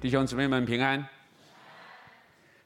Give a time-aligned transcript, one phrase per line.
[0.00, 1.04] 弟兄姊妹们平安，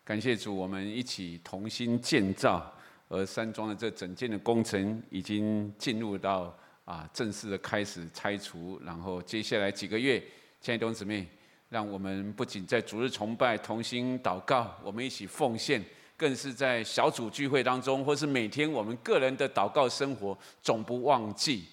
[0.05, 2.71] 感谢主，我们一起同心建造，
[3.09, 10.23] 而山庄的这整件的工程已经进入到啊正式的开始拆除，然后接下来几个月，
[10.61, 11.27] 亲爱的弟兄姊妹，
[11.71, 15.83] 让我们不仅在主日崇拜同心祷告，我们一起奉献，
[16.19, 21.65] 更是在小组聚会当中，或是每天我们个人的祷告生活，总不忘记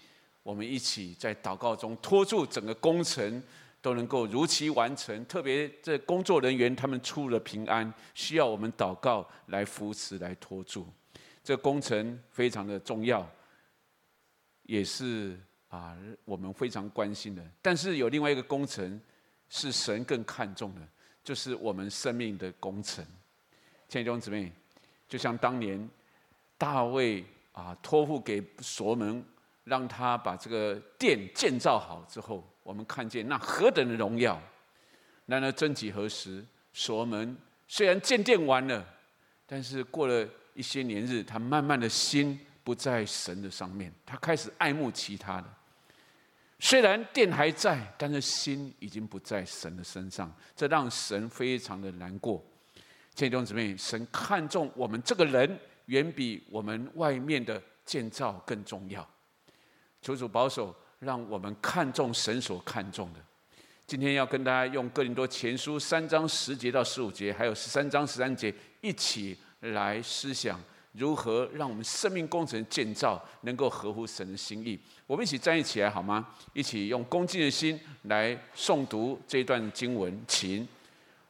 [0.42, 3.44] 我们一起在祷告中托住整个工程。
[3.82, 10.86] 都能够如期完成，特别这工作人员他们出了平安，需要我们祷告来扶持、来托住。
[11.42, 13.26] 这工程非常的重要，
[14.64, 15.40] 也是
[15.70, 17.42] 啊我们非常关心的。
[17.62, 19.00] 但是有另外一个工程
[19.48, 20.82] 是神更看重的，
[21.24, 23.04] 就是我们生命的工程。
[23.88, 24.52] 亲爱的弟兄姊妹，
[25.08, 25.90] 就像当年
[26.58, 27.24] 大卫
[27.54, 29.24] 啊托付给所门，
[29.64, 32.46] 让他把这个殿建造好之后。
[32.70, 34.40] 我们看见那何等的荣耀！
[35.26, 37.36] 然而，曾几何时，所罗门
[37.68, 38.86] 虽然建殿完了，
[39.48, 45.52] 但是过了一些年日，他慢慢的心不在神的上面，他开始爱慕其他的。
[46.60, 52.40] 虽然殿还在，但是心已经不在神的身上，这让神非常的难过。
[53.16, 59.10] 亲爱的弟兄姊妹，神看重我们这个人，远比我们外面的建造更重要。
[60.04, 60.76] 求主保守。
[61.00, 63.20] 让我们看重神所看重的。
[63.88, 74.80] 今天要跟大家用哥林多前书三章十节到十五节，还有十三章十三节，一起来思想如何让我们生命工程建造能够合乎神的心意。
[75.08, 76.28] 我们一起站立起来好吗？
[76.54, 80.22] 一起用恭敬的心来诵读这段经文。
[80.28, 80.68] 请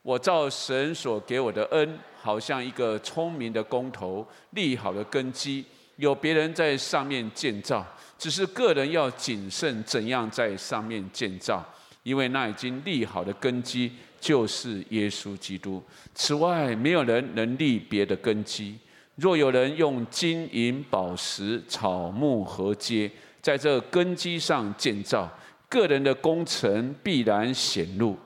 [0.02, 5.64] 我照神所给我的恩，好像一个聪明的工头立好了根基，
[6.00, 7.86] 有别人在上面建造。
[8.17, 11.64] 只是个人要谨慎，怎样在上面建造，
[12.03, 15.81] 因为那已经立好的根基就是耶稣基督。
[16.14, 18.77] 此外，没有人能立别的根基。
[19.16, 23.09] 若有人用金银宝石、草木禾秸，
[23.42, 25.30] 在这根基上建造，
[25.70, 28.17] 个人的工程必然显露，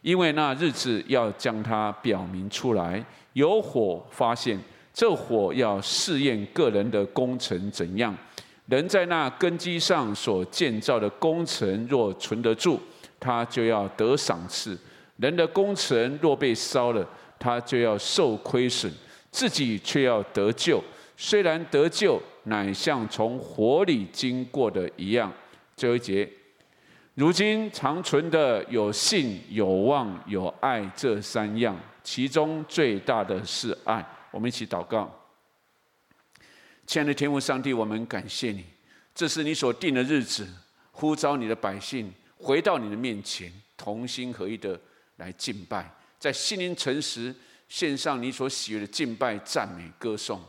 [0.00, 3.04] 因为那日子要将它表明出来。
[3.34, 4.58] 有火发现，
[4.92, 8.16] 这火要试验个人的工程怎样。
[8.66, 12.78] 人在那根基上所建造的工程若存得住，
[13.18, 14.76] 他就要得赏赐；
[15.16, 17.06] 人的工程若被烧了，
[17.38, 18.90] 他就要受亏损，
[19.30, 20.82] 自己却要得救。
[21.16, 25.32] 虽然得救，乃像从火里经过的一样。
[25.76, 26.28] 最后一节，
[27.14, 34.04] 如今常存的有信、有望、有爱这三样，其中最大的是爱。
[34.32, 35.08] 我们一起祷告。
[36.86, 38.64] 亲爱的天父上帝，我们感谢你，
[39.14, 40.48] 这是你所定的日子，
[40.90, 44.78] 呼召你的百姓回到你的面前，同心合一的
[45.16, 45.88] 来敬拜，
[46.18, 47.32] 在心灵诚实
[47.68, 50.42] 献上你所喜悦的敬拜、赞美、歌颂。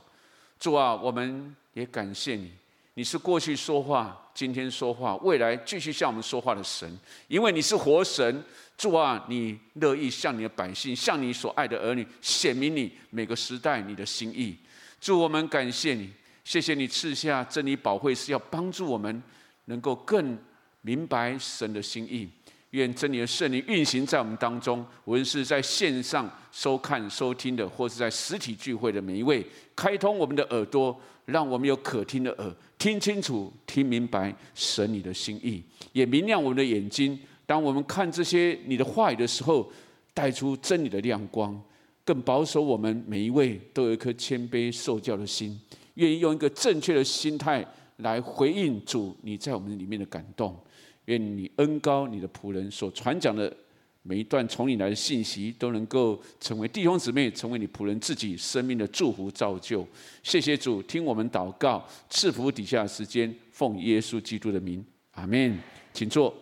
[0.59, 2.51] 主啊，我们也感谢你，
[2.95, 8.43] 你是过去说话、今天说话、未来继续向我们说话的神，因为你是活神。
[8.83, 14.53] 主啊，你乐意向你的百姓、向你所爱的儿女显明你每个时代你的心意。
[14.99, 16.09] 祝，我们感谢你。
[16.44, 19.23] 谢谢你赐下真理宝会，是要帮助我们
[19.67, 20.38] 能够更
[20.81, 22.27] 明白神的心意。
[22.72, 37.17] 愿真理的圣灵运行在我们当中，无论是在线上收看、收听的，或是在实体聚会的每一位，开通我们的耳朵，让我们有可听的耳，听清楚、听明白神你的心意，也明亮我们的眼睛。
[37.53, 39.72] 当我们看这些你的话语的时候，
[40.12, 41.62] 带出真理的亮光，
[42.03, 45.62] 更保守我们每一位都有一颗谦卑受教的心。
[45.94, 47.64] 愿意用一个正确的心态
[47.97, 50.59] 来回应主你在我们里面的感动。
[51.06, 53.56] 愿你恩高你的仆人所传讲的
[54.02, 59.88] 每一段从你来的信息，都能够成为弟兄姊妹，成为你仆人自己生命的祝福造就。
[60.24, 65.56] 谢谢主，听我们祷告，赐福底下时间，奉耶稣基督的名，阿门。
[65.94, 66.34] 请坐。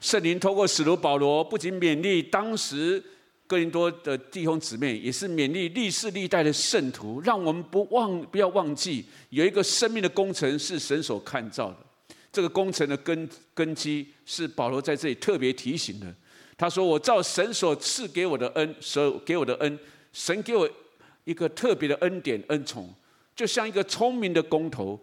[0.00, 3.02] 圣灵透过使徒保罗，不仅勉励当时。
[3.46, 11.76] 哥林多的弟兄姊妹，也是勉励历世历代的圣徒，让我们不忘不要忘记，有一个生命的工程是神所看造的。
[12.30, 16.06] 这个工程的根根基是保罗在这里特别提醒的。
[16.56, 19.76] 他说：“我照神所赐给我的恩，所给我的恩，
[20.12, 20.70] 神给我
[21.24, 22.88] 一个特别的恩典恩宠，
[23.34, 24.96] 就像一个聪明的工头，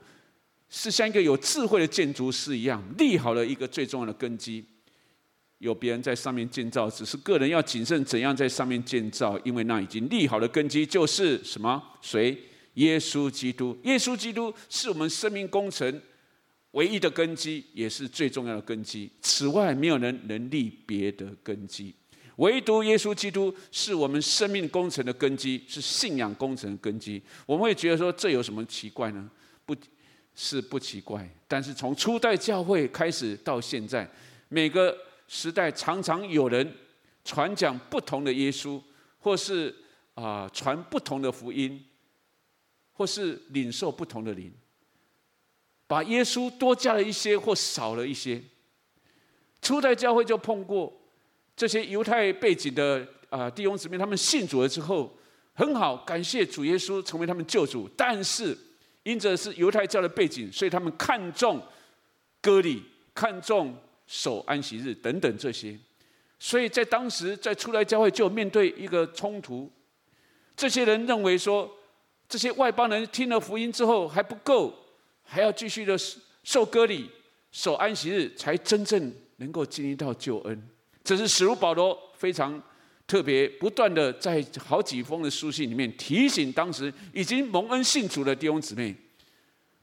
[0.69, 4.63] 是像一个有智慧的建筑师一样，立好了一个最重要的根基。”
[5.59, 11.81] 有别人在上面建造，只是个人要谨慎怎样在上面建造，因为那已经立好的根基就是什么？
[12.01, 12.37] 谁？
[12.75, 13.75] 耶稣基督。
[13.83, 16.01] 耶稣基督是我们生命工程
[16.71, 19.09] 唯一的根基，也是最重要的根基。
[19.19, 21.93] 此外，没有人能立别的根基。
[22.35, 27.19] 唯独耶稣基督是我们生命工程的根基，是信仰工程的根基。
[27.47, 29.27] 我们会觉得说，这有什么奇怪呢？
[29.65, 29.75] 不
[30.35, 31.27] 是不奇怪。
[31.47, 34.07] 但是从初代教会开始到现在，
[34.49, 34.95] 每个
[35.27, 36.75] 时代常常有人
[37.23, 38.81] 传讲不同的耶稣，
[39.19, 39.75] 或是
[40.15, 41.85] 啊、传不同的福音，
[42.93, 44.51] 或是领受不同的灵，
[45.85, 48.41] 把耶稣多加了一些或少了一些。
[49.61, 50.93] 初代教会就碰过。
[51.55, 55.17] 这些犹太背景的啊弟兄姊妹，他们信主了之后
[55.53, 57.89] 很好，感谢主耶稣成为他们救主。
[57.97, 58.55] 但是
[59.01, 61.59] 因着是犹太教的背景，所以他们看重
[62.39, 62.83] 割礼，
[63.15, 63.75] 看重
[64.07, 65.77] 守安息日等等这些。
[66.39, 69.71] 所以在当时在初来教会就面对一个冲突。
[70.55, 71.71] 这些人认为说，
[72.27, 74.73] 这些外邦人听了福音之后还不够，
[75.23, 75.95] 还要继续的
[76.43, 77.09] 受割礼、
[77.51, 80.69] 守安息日，才真正能够经历到救恩。
[81.03, 82.61] 这是使徒保罗非常
[83.05, 88.95] 特别，不断的在好几封的书信里面提醒当时已经蒙恩信主的弟兄姊妹，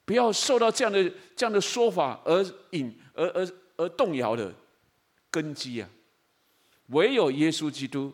[0.05, 4.55] 不要受到这样的这样的说法而引而而而动摇的
[5.31, 5.89] 根基啊！
[6.89, 8.13] 唯有耶稣基督，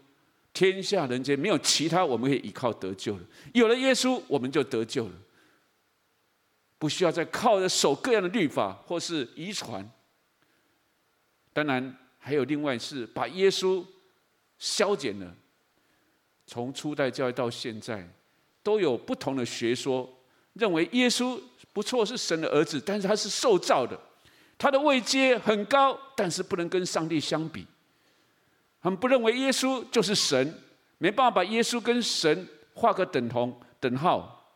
[0.53, 3.25] 天下人间没有其他我们可以依靠得救的。
[3.55, 5.15] 有了耶稣，我们就得救了，
[6.79, 9.91] 不需要再靠着守各样的律法或是遗传。
[11.53, 11.97] 当然。
[12.23, 13.83] 还有另外是把耶稣
[14.59, 15.35] 消减了。
[16.47, 18.07] 从初代教会到现在，
[18.63, 20.07] 都有不同的学说，
[20.53, 21.41] 认为耶稣
[21.73, 23.99] 不错是神的儿子，但是他是受造的，
[24.61, 27.67] 他的位阶很高，但是不能跟上帝相比。
[28.83, 30.55] 他们不认为耶稣就是神，
[30.99, 34.55] 没办法把耶稣跟神画个等同等号，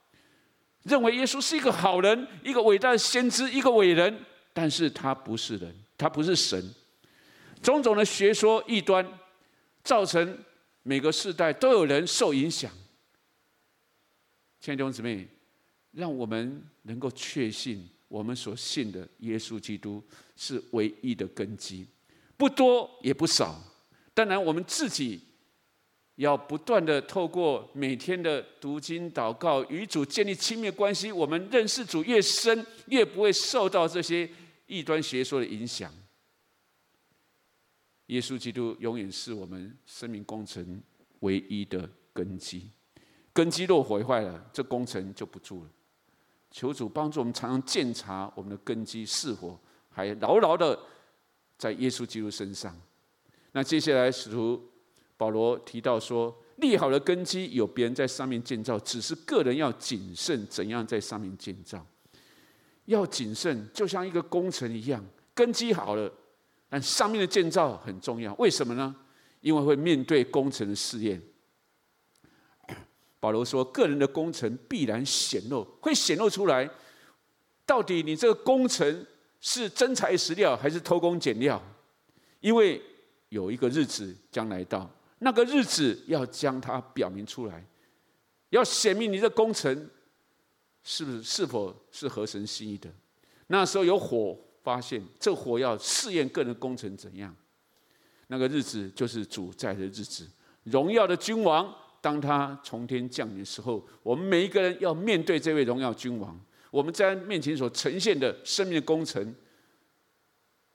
[0.82, 4.14] 认为耶稣是一个好人，一个伟大的先知，一个伟人，
[4.52, 6.62] 但是他不是人，他不是神。
[7.62, 9.06] 种种的学说异端，
[9.82, 10.38] 造成
[10.82, 12.70] 每个世代都有人受影响。
[14.60, 15.26] 亲爱的弟兄姊妹，
[15.92, 20.00] 让我们能够确信，我们所信的耶稣基督
[20.37, 21.84] 是唯一的根基，
[22.37, 23.61] 不多也不少。
[24.14, 25.20] 当然，我们自己
[26.14, 31.11] 要不断的透过每天的读经、祷告，与主建立亲密关系。
[31.11, 34.31] 我们认识主越深，越不会受到这些
[34.69, 35.93] 异端学说的影响。
[38.06, 40.81] 耶稣基督永远是我们生命工程
[41.19, 42.70] 唯一的根基，
[43.32, 45.70] 根基若毁坏了，这工程就不住了。
[46.54, 49.58] 求主帮助我们，常常检查我们的根基是否
[49.90, 50.78] 还牢牢的
[51.58, 52.80] 在耶稣基督身上。
[53.50, 54.70] 那接下来使徒
[55.16, 61.84] 保罗提到说，立好了根基，有别人在上面建造，只是个人要谨慎，怎样在上面建造？
[62.84, 65.04] 要谨慎，就像一个工程一样，
[65.34, 66.08] 根基好了。
[66.68, 68.94] 但上面的建造很重要，为什么呢？
[69.40, 71.20] 因为会面对工程的试验。
[73.24, 76.68] 保罗说，个人的工程必然显露，会显露出来，
[77.64, 79.06] 到底你这个工程
[79.40, 81.58] 是真材实料还是偷工减料？
[82.40, 82.82] 因为
[83.30, 84.90] 有一个日子将来到，
[85.20, 87.66] 那个日子要将它表明出来，
[88.50, 89.88] 要显明你这工程
[90.82, 92.92] 是不是是否是合神心意的。
[93.46, 94.38] 那时候有火。
[94.64, 97.36] 发现这火要试验个人的工程怎样？
[98.28, 100.26] 那个日子就是主在的日子，
[100.62, 101.70] 荣耀的君王，
[102.05, 106.39] 当他从天降临的时候，我们每一个人要面对这位荣耀君王。
[106.70, 109.34] 我们在面前所呈现的生命的工程，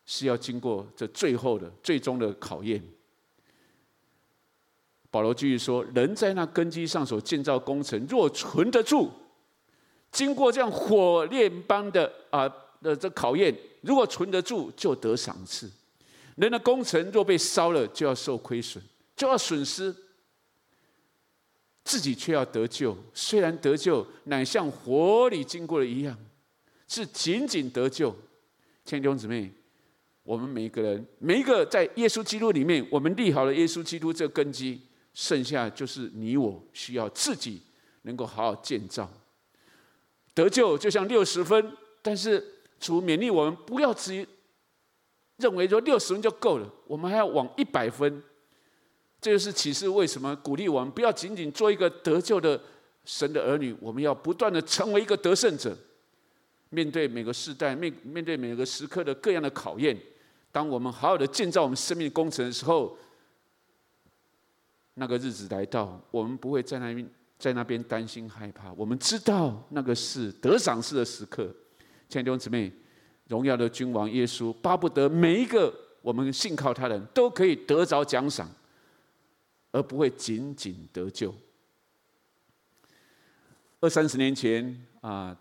[0.07, 2.83] 是要经过这最后的、最终的考验。
[5.11, 9.11] 保罗继续说：“人在那根基上所建造工程，若存得住，
[10.11, 15.67] 经过这样火炼般的啊的这考验。”如果存得住，就得赏赐；
[16.37, 18.83] 人的工程若被烧了，就要受亏损，
[19.15, 19.93] 就要损失；
[21.89, 22.95] 自己却要得救。
[23.15, 26.15] 虽然得救，乃像火里经过的一样，
[26.87, 28.15] 是仅仅得救。
[28.85, 29.51] 千兄姊妹，
[30.21, 34.79] 我们每一个人，每一个在耶稣基督里面，我们立好了耶稣基督这个根基，
[35.15, 37.63] 剩下就是你我需要自己
[38.03, 39.11] 能够好好建造。
[40.35, 42.55] 得救就像六十分，但是。
[42.79, 44.25] 主勉励我们不要只
[45.35, 48.23] 认为说六十分就够了，我们还要往一百分。
[49.21, 52.59] 这就是启示为什么鼓励我们不要仅仅做一个得救的
[53.05, 55.75] 神的儿女，我们要不断的成为一个得胜者。
[56.69, 59.97] 面对每个时代，面面对每个时刻的各样的考验，
[60.51, 62.95] 当我们好好的建造我们生命工程的时候，
[64.93, 67.09] 那个日子来到，我们不会在那边
[67.39, 71.45] 在那边担心害怕，我们知道那个是得赏赐的时刻。
[72.07, 72.71] 亲爱的弟兄姊妹，
[73.27, 78.47] 荣耀的君王耶稣，巴不得每一个我们信靠他人都可以得着奖赏，
[79.71, 81.33] 而不会仅仅得救。
[83.79, 85.37] 二三十年前啊，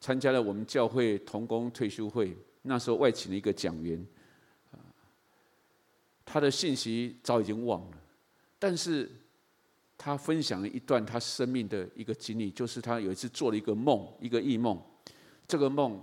[0.00, 4.06] 参加了我们教会同工退休会，那时候外请了一个讲员，
[6.24, 7.96] 他的信息早已经忘了，
[8.58, 9.10] 但是
[9.98, 14.82] 他分享了一段他生命的一个经历，就是他有一次做了一个梦，一个异梦，
[15.46, 16.02] 这个梦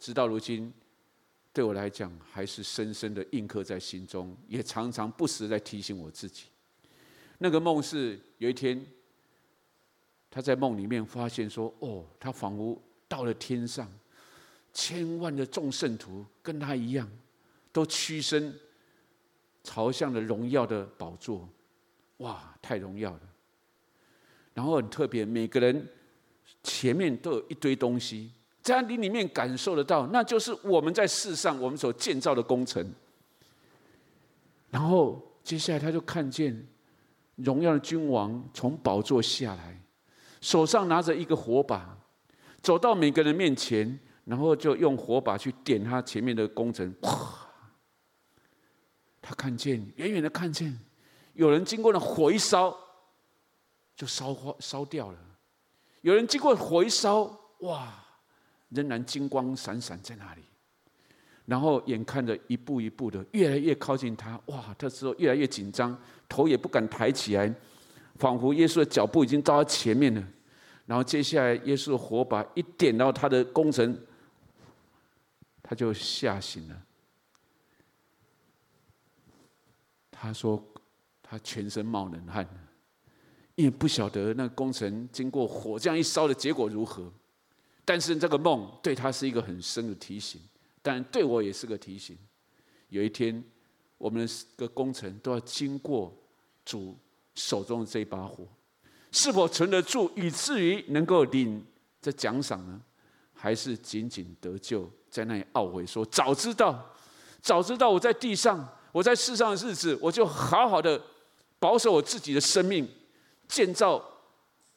[0.00, 0.72] 直到如今
[1.52, 6.46] 对我来讲还是深深的印刻在心中，也常常不时在提醒我自己。
[7.38, 8.84] 那个梦是有一天。
[10.30, 12.76] 他在梦里面发现说：“哦，他仿佛
[13.06, 13.88] 到了天上，
[14.72, 17.08] 千万的众圣徒跟他一样，
[17.70, 18.52] 都屈身
[19.62, 21.48] 朝向了荣耀的宝座，
[22.16, 23.20] 哇，太荣耀了！
[24.54, 25.88] 然后很特别，每个人
[26.64, 32.84] 前面都有一堆东西，在你里面感受得到，那就是我们在世上我们所建造的工程。
[34.72, 36.66] 然后接下来他就看见
[37.36, 39.80] 荣耀的君王从宝座下来。”
[40.40, 41.96] 手上拿着一个火把，
[42.60, 46.94] 走到每个人面前，然后就用火把去点他前面的工程。
[47.00, 47.10] 哇！
[49.22, 50.78] 他看见，远远的看见，
[51.32, 52.76] 有人经过了火一烧，
[53.96, 55.18] 就烧花烧掉了；
[56.02, 57.22] 有人经过火一烧，
[57.60, 58.04] 哇，
[58.68, 60.42] 仍然金光闪闪在那里。
[61.46, 64.74] 然后眼看着一步一步的越来越靠近他，哇！
[64.78, 65.96] 他之后越来越紧张，
[66.28, 67.54] 头也不敢抬起来。
[68.16, 70.24] 仿佛耶稣的脚步已经到他前面了，
[70.86, 73.98] 然后接下来耶稣的火把一点到他的工程，
[75.62, 76.82] 他就吓醒了。
[80.10, 80.64] 他说
[81.22, 82.48] 他全身冒冷汗，
[83.56, 87.12] 因为不晓得那工程经过火这样一烧的结果如何。
[87.84, 90.40] 但是这个梦对他是一个很深的提醒，
[90.84, 92.16] 但对我也是个提醒。
[92.90, 93.42] 有一天，
[93.98, 96.16] 我们的工程都要经过
[96.64, 96.96] 主。
[97.36, 98.46] 手中的这把火，
[99.10, 101.66] 是否存得住，以至于能够领
[102.00, 102.80] 这奖赏呢？
[103.32, 106.94] 还是仅仅得救，在那里懊悔说：“早知道，
[107.42, 111.02] 早知道我在地上，我在世上的日子，我就好好的
[111.58, 112.88] 保守我自己的生命，
[113.48, 114.00] 建造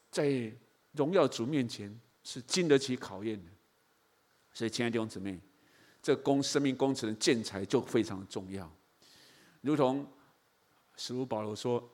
[0.10, 0.52] 在
[0.94, 3.52] 荣耀主面前是经得起考验的。”
[4.52, 5.40] 所以，亲爱的弟兄姊妹，
[6.08, 8.72] 这工生命工程的建材就非常重要，
[9.60, 10.10] 如同
[10.96, 11.92] 使徒保罗说。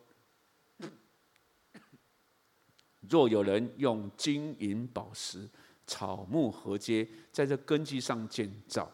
[3.09, 5.49] 若有人用金银宝石、
[5.87, 8.91] 草木禾秸，在这根基上建造，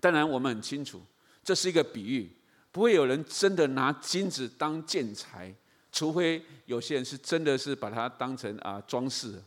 [0.00, 1.02] 当然我们很清楚，
[1.44, 2.34] 这是一个比喻，
[2.70, 5.54] 不会有人真的拿金子当建材，
[5.92, 9.42] 除非有些人是真的是把它当成啊装饰。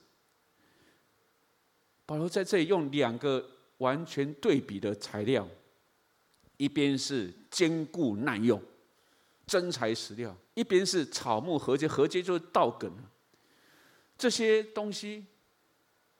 [2.05, 5.47] 保罗在这里用两个完全对比的材料，
[6.57, 8.61] 一边是坚固耐用。
[9.45, 12.91] 真材实料，一边是草木禾秸，禾秸就是稻梗。
[14.17, 15.23] 这些东西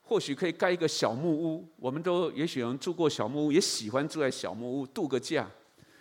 [0.01, 5.49] 或许可以盖一个小木屋，我们都也许有人住过小木屋，也喜欢住在小木屋度个假。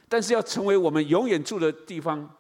[0.06, 2.36] 但是要成为我们永远住的地方，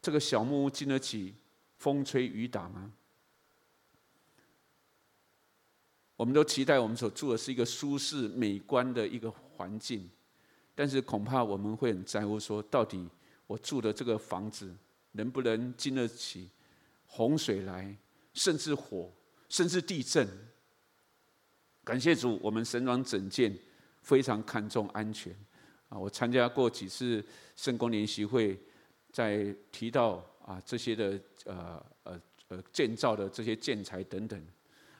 [0.00, 1.34] 这个小木屋经得起
[1.76, 2.90] 风吹雨打吗？
[6.16, 10.08] 我们都期待我们所住的是一个舒适美观的一个环境，
[10.74, 13.08] 但是恐怕我们会很在乎说到底。
[13.46, 14.74] 我住的这个房子
[15.12, 16.50] 能不能经得起
[17.06, 17.96] 洪水来，
[18.32, 19.08] 甚至火，
[19.48, 20.28] 甚至地震？
[21.84, 23.56] 感谢主，我们神庄整建
[24.02, 25.32] 非常看重安全
[25.88, 25.96] 啊！
[25.96, 28.60] 我参加过几次圣公联席会，
[29.12, 34.44] 在提到啊这些的呃呃呃建造的这些建材等等，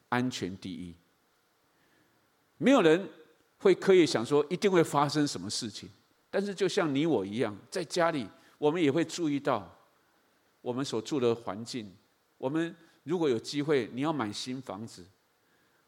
[0.08, 0.94] 安全第一。
[2.58, 3.08] 没有人
[3.58, 5.88] 会刻意想说一定会发生什么事情。
[6.30, 9.74] 但是，就像你我一样，在家里，我们也会注意到
[10.60, 11.90] 我们所住的环境。
[12.36, 15.04] 我们如果有机会，你要买新房子，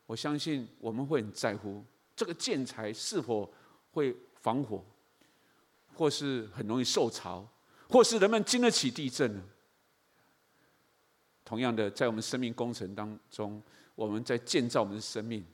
[0.07, 1.85] 我相信我们会很在乎
[2.17, 3.53] 这个建材是否
[3.91, 4.83] 会防火，
[5.95, 7.47] 或是很容易受潮，
[7.91, 9.43] 或是人们经得起地震？
[11.45, 13.63] 同样的，在我们生命工程当中，
[13.95, 15.45] 我们在建造我们的生命。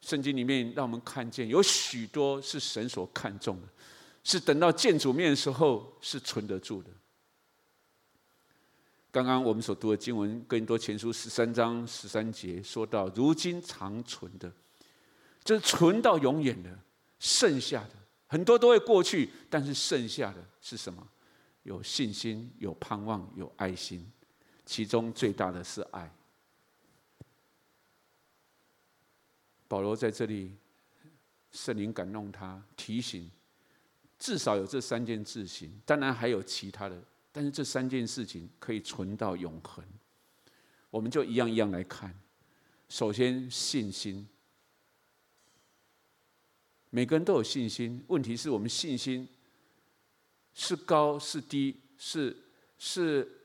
[0.00, 3.68] 圣经里面让我们看见，有许多是神所看重的，
[4.24, 6.90] 是等到见主面的时候是存得住的。
[9.12, 14.50] 刚刚我们所读的经文，更多前书十三章十三节说到，如今长存的，
[15.42, 16.70] 就是存到永远的，
[17.18, 17.90] 剩下的
[18.26, 21.06] 很多都会过去，但是剩下的是什么？
[21.64, 24.10] 有信心，有盼望，有爱心，
[24.64, 26.10] 其中最大的是爱。
[29.70, 30.52] 保罗在这里，
[31.52, 33.30] 圣灵感动他，提醒，
[34.18, 37.00] 至少有这三件事情，当然还有其他的，
[37.30, 39.84] 但是这三件事情可以存到永恒。
[40.90, 42.12] 我们就一样一样来看。
[42.88, 44.26] 首先，信心，
[46.90, 49.28] 每个人都有信心，问题是我们信心
[50.52, 52.36] 是高是低，是
[52.76, 53.40] 是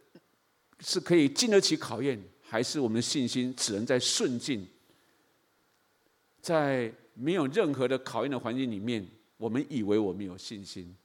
[0.79, 4.67] 是可以经得起考验，还是我们的信心只能在顺境？
[6.45, 9.03] 在没有任何的考验的环境里面，
[9.35, 10.95] 我们以为我们有信心。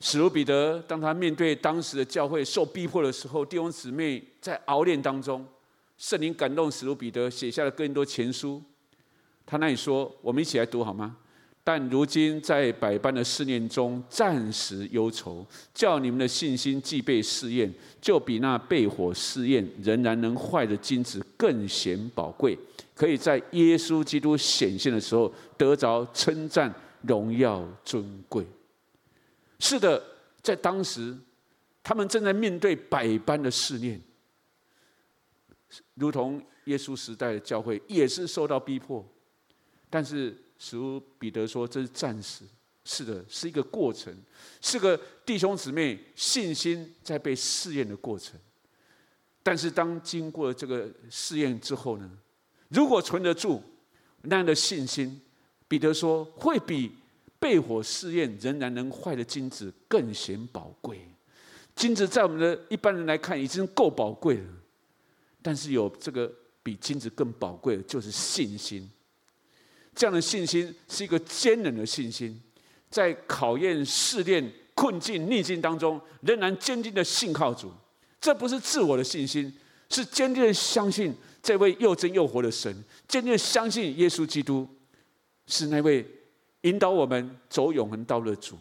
[0.00, 5.46] 使徒彼得，当他面对当时的教会受逼迫的时候，弟兄姊妹在熬炼当中，
[5.96, 8.60] 圣灵感动使徒彼得写下了更多前书。
[9.46, 11.16] 他那里说：“我们一起来读好吗？”
[11.66, 22.58] 但如今在百般的试炼中，暂时忧愁，叫你们的信心既被试验，就比那被火试验仍然能坏的金子更显宝贵，
[22.94, 28.46] 可以在耶稣基督显现的时候得着称赞、荣耀、尊贵。
[29.58, 30.02] 是的，
[30.42, 31.16] 在当时，
[31.82, 33.98] 他们正在面对百般的试炼，
[35.94, 39.02] 如同耶稣时代的教会也是受到逼迫，
[39.88, 40.36] 但是。
[40.64, 40.78] 使
[41.18, 42.42] 彼得说：“这是暂时，
[42.86, 44.16] 是的，是一个过程，
[44.62, 48.40] 是个弟兄姊妹信心在被试验的过程。
[49.42, 52.10] 但是当经过这个试验之后呢？
[52.70, 53.62] 如果存得住
[54.22, 55.20] 那样的信心，
[55.68, 56.92] 彼得说会比
[57.38, 61.06] 被火试验仍然能坏的金子更显宝贵。
[61.76, 64.48] 金子在我们的一般人来看已经够宝贵了，
[65.42, 68.90] 但是有这个比金子更宝贵的，就是信心。”
[69.94, 72.40] 这样的信心是一个坚韧的信心，
[72.90, 77.72] 在考验、试炼、困境、逆境当中，仍然坚定的信靠主。
[78.20, 79.52] 这不是自我的信心，
[79.88, 82.74] 是坚定的相信这位又真又活的神，
[83.06, 84.68] 坚定的相信耶稣基督
[85.46, 86.04] 是那位
[86.62, 88.58] 引导我们走永恒道路的主。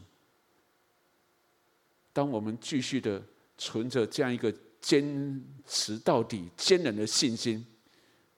[2.11, 3.19] 当我们继续的
[3.57, 7.65] 存着这样一个坚持到底、坚韧的信心，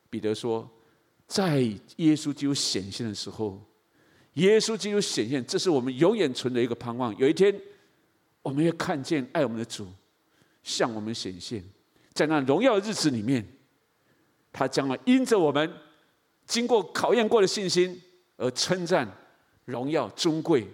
[0.10, 0.72] 彼得说。
[1.28, 1.60] 在
[1.98, 3.60] 耶稣基督显现的时候，
[4.34, 7.16] 耶稣基督显现，这是我们永远存的一个盼望。
[7.18, 7.60] 有一天，
[8.42, 9.88] 我们要看见爱我们的主
[10.62, 11.64] 向我们显现，
[12.14, 13.46] 在那荣耀的日子里面，
[14.54, 15.74] 他将要因着我们
[16.46, 18.02] 经过考验过的信心
[18.38, 19.12] 而称赞、
[19.66, 20.68] 荣耀、尊贵。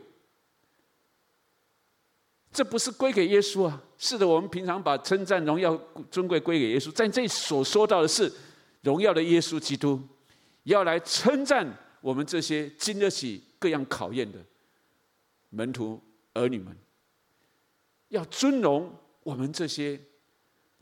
[2.51, 3.81] 这不是归给耶稣啊！
[3.97, 5.79] 是的，我们平常把称赞、荣耀、
[6.11, 8.29] 尊贵归给耶稣，在这所说到的是
[8.81, 10.01] 荣耀的耶稣基督。
[10.63, 11.67] 要来称赞
[12.01, 14.37] 我们这些经得起各样考验的
[15.49, 16.01] 门徒
[16.33, 16.75] 儿女们，
[18.09, 19.99] 要尊荣我们这些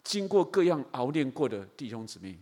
[0.04, 2.38] 经过各样熬炼过的弟兄姊妹。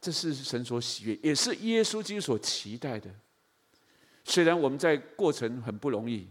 [0.00, 3.08] 这是神所喜悦，也是耶稣基督所期待的。
[4.24, 6.26] 虽然我们在过程很不容易，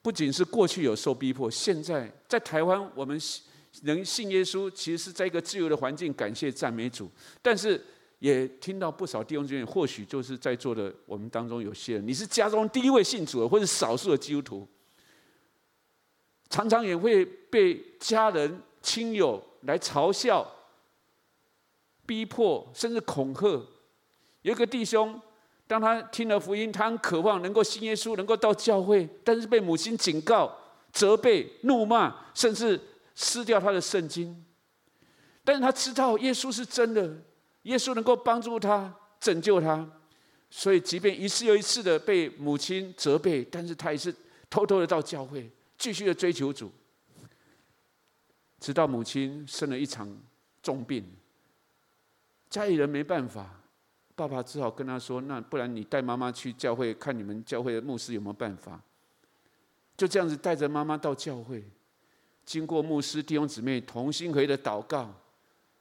[0.00, 3.20] 不仅是过去有受逼迫，现在在台湾我们。
[3.82, 7.10] 能信耶稣，其实是在一个自由的环境，感谢赞美主。
[7.42, 7.84] 但是
[8.20, 14.68] 也听到不少弟兄姊妹，或许就是在座的我们当中有些人，你是家中第一位信主的，或者少数的基督徒，
[16.48, 20.48] 常常也会被家人、亲友来嘲笑、
[22.06, 23.66] 逼迫，甚至恐吓。
[24.42, 25.20] 有一个弟兄，
[25.66, 30.56] 当他听了福音，他很渴望能够信耶稣，能够到教会，但是被母亲警告、
[30.92, 32.80] 责备、怒骂，甚至。
[33.14, 34.44] 撕掉他的圣经，
[35.44, 37.16] 但是他知道耶稣是真的，
[37.62, 39.88] 耶稣能够帮助他、拯救他，
[40.50, 44.14] 所以即便一次又一次的被母亲责备，但是他也是
[44.50, 46.72] 偷偷的到教会，继续的追求主，
[48.58, 50.16] 直到母亲生了一场
[50.62, 51.04] 重病，
[52.50, 53.60] 家里人没办法，
[54.16, 58.80] 爸爸只好跟他说：“那不然你带妈妈去教会，看你们教会的牧师有没有办法。”
[59.96, 61.64] 就这样子带着妈妈到教会。
[62.44, 65.12] 经过牧师弟兄姊妹同心合意的祷告，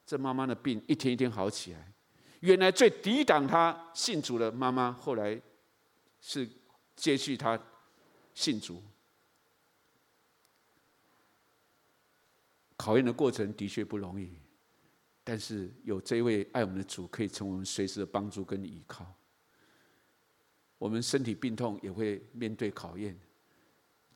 [0.06, 1.94] 这妈妈的病一天一天好起来。
[2.40, 5.40] 原来最抵挡她信主的妈妈，后来
[6.20, 6.50] 是
[6.96, 7.60] 接续她
[8.34, 8.82] 信主。
[12.76, 14.30] 考验的过程的确不容易，
[15.24, 19.06] 但是有这位爱我们的主，可以成为我们随时的帮助跟依靠。
[20.78, 23.18] 我们身体病痛也会面对考验，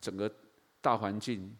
[0.01, 0.29] 整个
[0.81, 1.55] 大环境。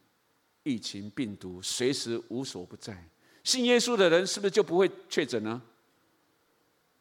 [0.68, 3.10] 疫情病毒随时无所不在，
[3.44, 5.62] 信耶稣的人是不是就不会确诊呢？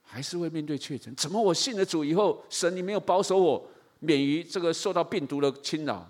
[0.02, 1.12] 还是会面对确诊？
[1.16, 6.08] 怎么我信了主以后，神你没有保守我免于这个受到病毒的侵扰？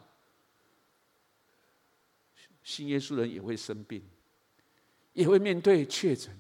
[2.63, 4.03] 信耶稣人也会生病，
[5.15, 6.31] 也会面对确诊，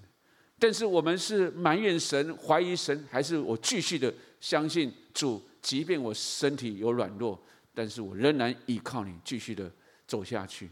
[0.58, 5.42] 但是我们是埋怨神、怀疑神，还是我继续的相信主？
[5.62, 7.42] 即便我身体有软弱，
[7.74, 9.72] 但是我仍然依靠你，继续的
[10.06, 10.70] 走下去。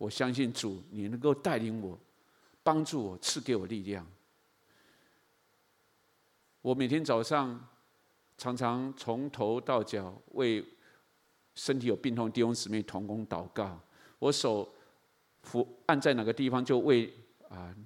[0.00, 1.98] 我相信主，你能够带领我，
[2.62, 4.06] 帮助我，赐给我力量。
[6.62, 7.68] 我每天早上
[8.38, 10.64] 常常从头到脚为
[11.54, 13.78] 身体有病痛弟兄姊妹同工祷告。
[14.18, 14.66] 我手
[15.42, 17.12] 扶按在哪个地方，就为
[17.50, 17.76] 啊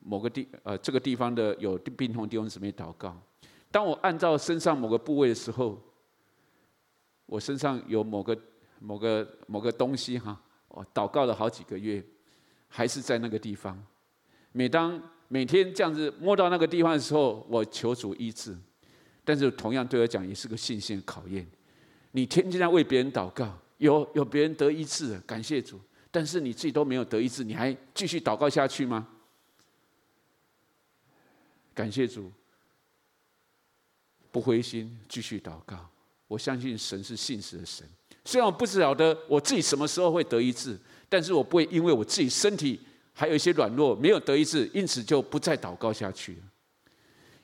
[0.00, 3.18] 某个地呃这个地方的有病痛弟兄姊妹祷告。
[3.70, 5.80] 当我按照身上某个部位的时候，
[7.24, 8.38] 我身上有某个
[8.78, 10.38] 某个某个东西哈，
[10.72, 12.04] 我祷告了好几个月，
[12.68, 13.80] 还是在那个地方。
[14.52, 18.56] 每当每天这样子摸到那个地方的时候，我求主医治。
[19.24, 21.46] 但是同样对我讲，也是个信心的考验。
[22.10, 25.80] 你天天在为别人祷告，有有别人得医治，感谢主。
[26.10, 29.08] 但是你自己都没有得医治，你还继续祷告下去吗？
[31.72, 32.30] 感谢主，
[34.30, 35.88] 不灰心，继续祷告。
[36.26, 37.88] 我相信神是信实的神，
[38.24, 42.80] 虽然我不晓得我自己什么时候会得医治，但是我不会因为我自己身体
[43.12, 46.36] 还有一些软弱没有得医治，因此就不再祷告下去。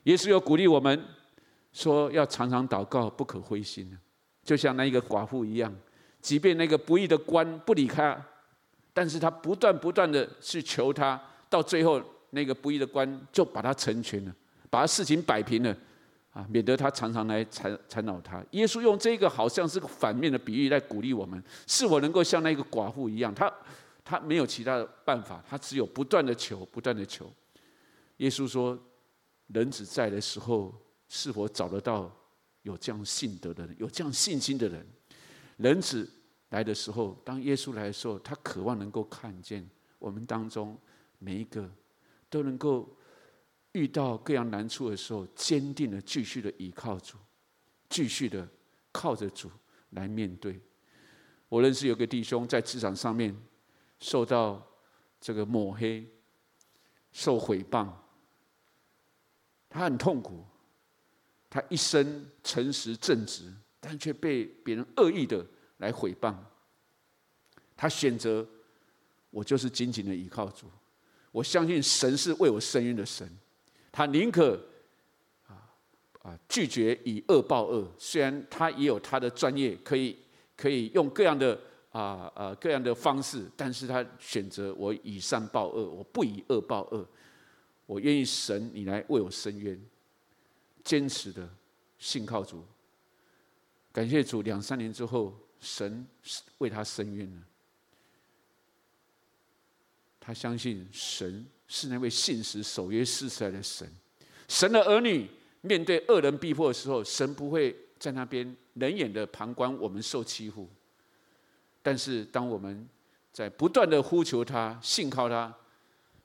[0.05, 1.05] 耶稣又鼓励我们
[1.73, 3.99] 说，要常常祷告，不可灰心。
[4.45, 5.75] 就像那一个寡妇一样，
[6.23, 8.27] 即便那个不义的官不离开他，
[8.95, 14.35] 但是他不断不断的去求他，到最后那个不义的官就把他成全了，
[14.71, 15.77] 把他事情摆平了。
[16.31, 18.45] 啊，免得他常常来缠缠绕他。
[18.51, 23.35] 耶稣用这个好像是个反面的比喻来鼓励我们：是否能够像那个寡妇一样？
[23.35, 23.53] 他
[24.05, 27.33] 他没有其他的办法，他只有不断的求，不断的求。
[28.19, 28.79] 耶稣说
[29.49, 30.75] ：“人子在的时候，
[31.09, 32.15] 是否找得到
[32.63, 34.87] 有这样信德的人，有这样信心的人？
[35.57, 36.09] 人子
[36.51, 40.79] 来的时候，当耶稣来的时候，他渴望能够看见我们当中
[41.19, 41.69] 每一个
[42.29, 42.89] 都能够。”
[43.73, 47.17] 遇到各样难处的时候，坚定的继续的倚靠主，
[47.89, 48.49] 继续的
[48.91, 49.51] 靠着主
[49.91, 50.61] 来面对。
[51.49, 53.35] 我认识有个弟兄在职场上面
[54.01, 54.67] 受到
[55.21, 56.07] 这个抹黑、
[57.13, 57.89] 受诽谤，
[59.69, 60.45] 他很痛苦。
[61.51, 63.51] 他一生诚实正直，
[63.81, 65.47] 但却被别人恶意的
[65.79, 66.37] 来诽谤。
[67.75, 68.47] 他选择
[69.31, 70.67] 我就是紧紧的依靠主，
[71.33, 73.27] 我相信神是为我伸冤的神。
[73.91, 74.61] 他宁可
[75.47, 75.71] 啊
[76.23, 80.17] 啊拒绝以恶报恶，虽然他也有他的专业，可以
[80.57, 81.59] 可以用各样的
[81.91, 87.07] 啊啊各样的方式，但是他选择我以善报恶，我不以恶报恶，
[87.87, 89.81] 我愿意神你来为我伸冤，
[90.85, 91.49] 坚持的
[91.99, 92.65] 信靠主，
[93.93, 96.07] 感谢主，两三年之后，神
[96.59, 97.43] 为他伸冤了，
[100.29, 101.47] 他相信神。
[101.71, 103.87] 是那位信实守约施慈爱的神，
[104.49, 105.29] 神的儿女
[105.61, 110.67] 面对恶人逼迫的时候，神不会在那边冷眼的旁观我们受欺负。
[111.83, 112.89] 但是当我们
[113.35, 115.55] 在不断的呼求他、信靠他，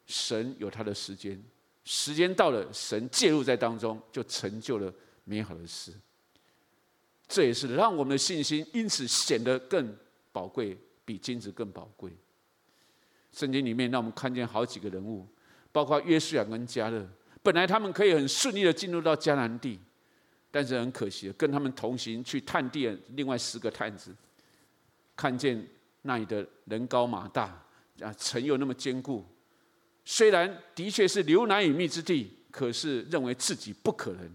[0.05, 1.43] 神有他的时间，
[1.83, 4.93] 时间到了，神介入在当中，就成就了
[5.25, 5.91] 美好的事。
[7.27, 9.93] 这也是让我们的信心因此显得更
[10.31, 12.13] 宝贵，比金子更宝贵。
[13.33, 15.27] 圣经里面让我们看见好几个人物。
[15.73, 17.03] 包括约书亚跟迦勒，
[17.41, 19.79] 本来他们可以很顺利的进入到迦南地，
[20.51, 24.15] 但是很可惜，跟他们同行去探地的另外十个探子，
[25.15, 25.67] 看见
[26.03, 27.59] 那里的人高马大，
[28.01, 29.25] 啊，城又那么坚固，
[30.05, 34.31] 虽然的确是流奶与蜜之地，可是认为自己不可能。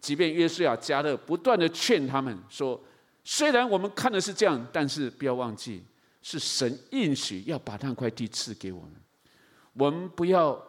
[0.00, 2.80] 即便约书亚、迦勒不断的劝他们说，
[3.24, 5.82] 虽然我们看的是这样，但是不要忘记，
[6.22, 8.92] 是神应许要把那块地赐给我们。
[9.72, 10.60] 我们不要